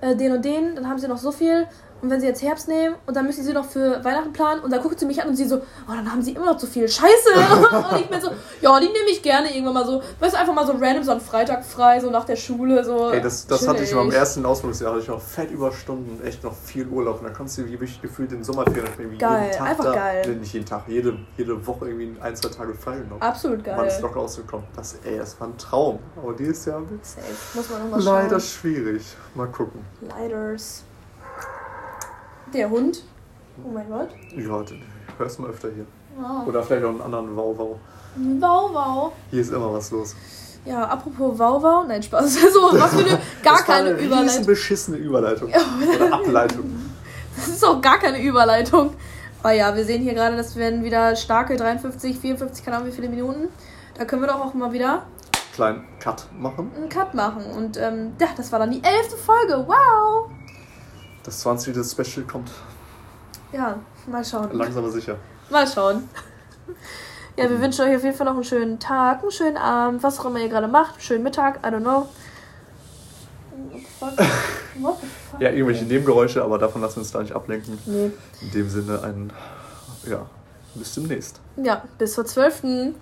[0.00, 1.66] äh, den und den, dann haben sie noch so viel
[2.02, 4.72] und wenn sie jetzt Herbst nehmen und dann müssen sie noch für Weihnachten planen und
[4.72, 6.66] dann guckt sie mich an und sie so, oh, dann haben sie immer noch zu
[6.66, 7.30] viel, scheiße!
[7.92, 8.30] und ich bin so,
[8.60, 11.12] ja, die nehme ich gerne irgendwann mal so, weißt du, einfach mal so random so
[11.12, 13.10] einen Freitag frei, so nach der Schule, so.
[13.10, 16.54] Ey, das, das hatte ich beim ersten Ausflugsjahr, hatte ich noch fett Überstunden, echt noch
[16.54, 17.18] viel Urlaub.
[17.18, 19.92] Und dann konntest du wie wirklich gefühlt den Sommerferien irgendwie Geil, jeden Tag einfach da,
[19.92, 20.22] geil.
[20.26, 23.22] Nee, nicht jeden Tag, jede, jede Woche irgendwie ein, zwei Tage frei genommen.
[23.22, 24.02] Absolut Man ist geil.
[24.02, 24.66] locker ausgekommen.
[24.74, 26.00] Das, ey, das war ein Traum.
[26.20, 27.22] Aber dieses Jahr wird Safe.
[27.54, 28.22] Muss man nochmal schauen.
[28.24, 29.04] leider schwierig.
[29.34, 29.84] Mal gucken.
[30.00, 30.82] Leiders.
[32.52, 33.02] Der Hund.
[33.64, 34.08] Oh mein Gott.
[34.36, 34.82] Ja, den
[35.18, 35.86] hörst du mal öfter hier.
[36.18, 36.46] Wow.
[36.46, 37.36] Oder vielleicht auch einen anderen.
[37.36, 39.12] Wow, wow.
[39.30, 40.14] Hier ist immer was los.
[40.64, 42.34] Ja, apropos Wow Wow, nein, Spaß.
[42.52, 44.46] So, was für eine, gar Das war keine eine riesen Überleitung.
[44.46, 45.48] beschissene Überleitung.
[45.50, 46.64] Oder Ableitung.
[47.34, 48.92] Das ist auch gar keine Überleitung.
[49.42, 52.92] Oh ja, wir sehen hier gerade, das werden wieder starke 53, 54, keine Ahnung wie
[52.94, 53.48] viele Minuten.
[53.96, 55.06] Da können wir doch auch mal wieder
[55.54, 56.70] Kleinen Cut machen.
[56.76, 57.46] einen Cut machen.
[57.56, 59.64] Und ähm, ja, das war dann die elfte Folge.
[59.66, 60.30] Wow!
[61.24, 61.76] Das 20.
[61.88, 62.50] Special kommt
[63.52, 64.50] Ja, mal schauen.
[64.52, 65.16] langsam aber sicher.
[65.50, 66.08] Mal schauen.
[67.34, 70.20] Ja, wir wünschen euch auf jeden Fall noch einen schönen Tag, einen schönen Abend, was
[70.20, 72.06] auch immer ihr gerade macht, einen schönen Mittag, I don't know.
[74.00, 74.24] What the
[74.82, 74.98] fuck?
[75.40, 77.78] Ja, irgendwelche Nebengeräusche, aber davon lassen wir uns da nicht ablenken.
[77.86, 78.10] Nee.
[78.42, 79.32] In dem Sinne ein,
[80.06, 80.26] ja,
[80.74, 81.40] bis demnächst.
[81.56, 82.92] Ja, bis zur 12.